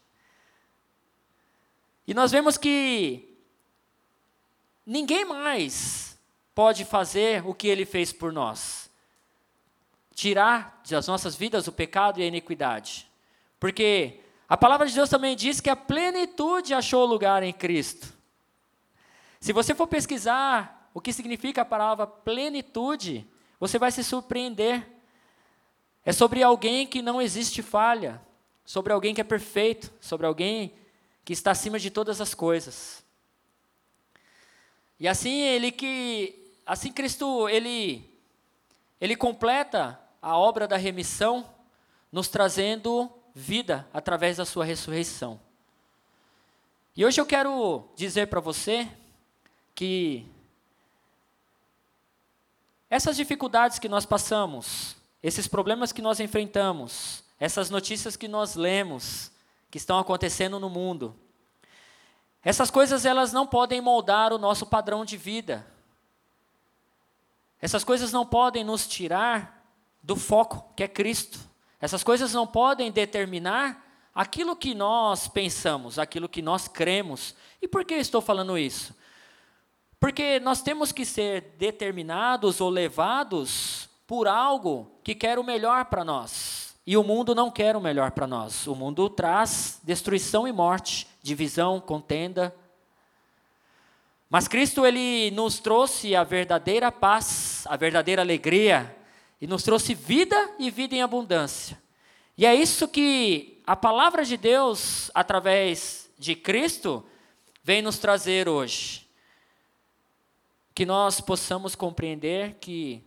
E 2.07 2.13
nós 2.13 2.33
vemos 2.33 2.57
que 2.59 3.39
ninguém 4.85 5.25
mais 5.25 6.19
pode 6.55 6.85
fazer 6.85 7.47
o 7.47 7.55
que 7.55 7.69
ele 7.69 7.87
fez 7.87 8.13
por 8.13 8.33
nós: 8.33 8.91
tirar 10.15 10.83
das 10.89 11.07
nossas 11.07 11.37
vidas 11.37 11.69
o 11.69 11.73
pecado 11.73 12.21
e 12.21 12.23
a 12.25 12.27
iniquidade. 12.27 13.09
Porque 13.65 14.21
a 14.47 14.59
palavra 14.59 14.87
de 14.87 14.95
Deus 14.95 15.09
também 15.09 15.35
diz 15.35 15.59
que 15.59 15.71
a 15.71 15.75
plenitude 15.75 16.75
achou 16.75 17.07
lugar 17.07 17.43
em 17.43 17.51
Cristo. 17.51 18.13
Se 19.41 19.55
você 19.55 19.75
for 19.75 19.87
pesquisar 19.87 20.91
o 20.93 21.01
que 21.01 21.15
significa 21.15 21.63
a 21.63 21.65
palavra 21.65 22.07
plenitude, 22.07 23.27
você 23.59 23.79
vai 23.79 23.91
se 23.91 24.05
surpreender. 24.05 24.87
É 26.05 26.13
sobre 26.13 26.43
alguém 26.43 26.87
que 26.87 27.01
não 27.01 27.23
existe 27.23 27.63
falha, 27.63 28.21
sobre 28.67 28.93
alguém 28.93 29.15
que 29.15 29.23
é 29.23 29.25
perfeito, 29.25 29.91
sobre 29.99 30.27
alguém 30.27 30.75
que 31.25 31.33
está 31.33 31.51
acima 31.53 31.79
de 31.79 31.91
todas 31.91 32.21
as 32.21 32.35
coisas. 32.35 33.03
E 35.01 35.09
assim 35.09 35.41
ele 35.41 35.73
que 35.73 36.53
assim 36.67 36.93
Cristo 36.93 37.49
ele 37.49 38.15
ele 39.01 39.17
completa 39.17 39.99
a 40.21 40.37
obra 40.37 40.69
da 40.69 40.77
remissão 40.77 41.49
nos 42.13 42.29
trazendo 42.29 43.11
vida 43.35 43.89
através 43.93 44.37
da 44.37 44.45
sua 44.45 44.65
ressurreição. 44.65 45.41
E 46.97 47.05
hoje 47.05 47.21
eu 47.21 47.27
quero 47.27 47.89
dizer 47.97 48.29
para 48.29 48.39
você 48.41 48.89
que 49.75 50.25
essas 52.89 53.17
dificuldades 53.17 53.81
que 53.81 53.89
nós 53.89 54.07
passamos, 54.07 54.97
esses 55.21 55.49
problemas 55.49 55.91
que 55.91 56.01
nós 56.01 56.21
enfrentamos, 56.21 57.25
essas 57.41 57.69
notícias 57.69 58.17
que 58.17 58.29
nós 58.29 58.55
lemos, 58.55 59.33
que 59.69 59.79
estão 59.79 59.99
acontecendo 59.99 60.61
no 60.61 60.71
mundo, 60.71 61.17
essas 62.45 62.71
coisas 62.71 63.05
elas 63.05 63.33
não 63.33 63.47
podem 63.47 63.81
moldar 63.81 64.33
o 64.33 64.39
nosso 64.39 64.67
padrão 64.67 65.05
de 65.05 65.17
vida. 65.17 65.67
Essas 67.61 67.83
coisas 67.83 68.13
não 68.13 68.25
podem 68.25 68.63
nos 68.63 68.87
tirar 68.87 69.67
do 70.01 70.15
foco 70.15 70.73
que 70.77 70.85
é 70.85 70.89
Cristo. 70.89 71.41
Essas 71.81 72.03
coisas 72.03 72.33
não 72.33 72.47
podem 72.47 72.91
determinar 72.91 73.85
aquilo 74.15 74.55
que 74.55 74.75
nós 74.75 75.29
pensamos, 75.29 75.99
aquilo 75.99 76.29
que 76.29 76.41
nós 76.41 76.69
cremos. 76.69 77.35
E 77.61 77.69
por 77.69 77.85
que 77.85 77.95
estou 77.95 78.21
falando 78.21 78.57
isso? 78.57 78.95
Porque 79.99 80.39
nós 80.41 80.63
temos 80.63 80.93
que 80.93 81.05
ser 81.05 81.55
determinados 81.59 82.61
ou 82.61 82.71
levados 82.71 83.89
por 84.07 84.29
algo 84.29 84.91
que 85.03 85.15
quer 85.15 85.39
o 85.39 85.45
melhor 85.45 85.87
para 85.87 86.05
nós. 86.05 86.75
E 86.87 86.97
o 86.97 87.03
mundo 87.03 87.35
não 87.35 87.51
quer 87.51 87.77
o 87.77 87.81
melhor 87.81 88.11
para 88.11 88.27
nós. 88.27 88.67
O 88.67 88.75
mundo 88.75 89.09
traz 89.09 89.81
destruição 89.83 90.47
e 90.47 90.53
morte, 90.53 91.07
divisão, 91.23 91.81
contenda, 91.81 92.55
mas 94.35 94.49
Cristo 94.49 94.85
ele 94.85 95.31
nos 95.31 95.61
trouxe 95.61 96.17
a 96.17 96.25
verdadeira 96.25 96.91
paz, 96.91 97.65
a 97.69 97.77
verdadeira 97.77 98.21
alegria 98.21 98.93
e 99.45 99.47
nos 99.47 99.63
trouxe 99.63 99.93
vida 99.93 100.55
e 100.59 100.71
vida 100.71 100.95
em 100.95 101.03
abundância. 101.03 101.79
E 102.35 102.47
é 102.47 102.55
isso 102.55 102.89
que 102.89 103.61
a 103.67 103.77
palavra 103.77 104.25
de 104.25 104.39
Deus 104.39 105.11
através 105.15 106.11
de 106.19 106.35
Cristo 106.35 107.05
vem 107.63 107.83
nos 107.83 107.99
trazer 107.99 108.49
hoje. 108.49 109.07
Que 110.75 110.87
nós 110.87 111.21
possamos 111.21 111.75
compreender 111.75 112.55
que 112.55 113.07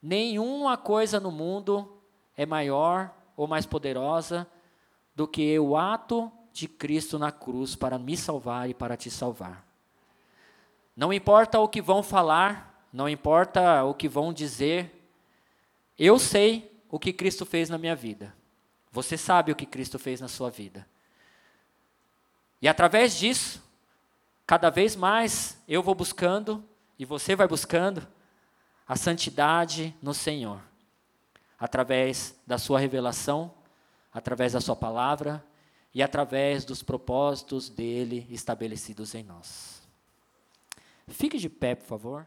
nenhuma 0.00 0.76
coisa 0.76 1.18
no 1.18 1.32
mundo 1.32 2.00
é 2.36 2.46
maior 2.46 3.12
ou 3.36 3.48
mais 3.48 3.66
poderosa 3.66 4.46
do 5.12 5.26
que 5.26 5.58
o 5.58 5.76
ato 5.76 6.30
de 6.52 6.68
Cristo 6.68 7.18
na 7.18 7.32
cruz 7.32 7.74
para 7.74 7.98
me 7.98 8.16
salvar 8.16 8.70
e 8.70 8.74
para 8.74 8.96
te 8.96 9.10
salvar. 9.10 9.66
Não 10.94 11.12
importa 11.12 11.58
o 11.58 11.66
que 11.66 11.82
vão 11.82 12.00
falar, 12.00 12.86
não 12.92 13.08
importa 13.08 13.82
o 13.82 13.92
que 13.92 14.08
vão 14.08 14.32
dizer, 14.32 14.97
eu 15.98 16.18
sei 16.18 16.80
o 16.88 16.98
que 16.98 17.12
Cristo 17.12 17.44
fez 17.44 17.68
na 17.68 17.76
minha 17.76 17.96
vida. 17.96 18.34
Você 18.92 19.16
sabe 19.16 19.52
o 19.52 19.56
que 19.56 19.66
Cristo 19.66 19.98
fez 19.98 20.20
na 20.20 20.28
sua 20.28 20.50
vida. 20.50 20.86
E 22.60 22.68
através 22.68 23.16
disso, 23.16 23.62
cada 24.46 24.70
vez 24.70 24.96
mais 24.96 25.62
eu 25.68 25.82
vou 25.82 25.94
buscando 25.94 26.64
e 26.98 27.04
você 27.04 27.36
vai 27.36 27.46
buscando 27.46 28.06
a 28.86 28.96
santidade 28.96 29.94
no 30.00 30.14
Senhor, 30.14 30.60
através 31.58 32.34
da 32.46 32.56
sua 32.56 32.80
revelação, 32.80 33.54
através 34.12 34.54
da 34.54 34.60
sua 34.60 34.74
palavra 34.74 35.44
e 35.94 36.02
através 36.02 36.64
dos 36.64 36.82
propósitos 36.82 37.68
dele 37.68 38.26
estabelecidos 38.30 39.14
em 39.14 39.22
nós. 39.22 39.82
Fique 41.08 41.38
de 41.38 41.48
pé, 41.48 41.74
por 41.74 41.86
favor. 41.86 42.26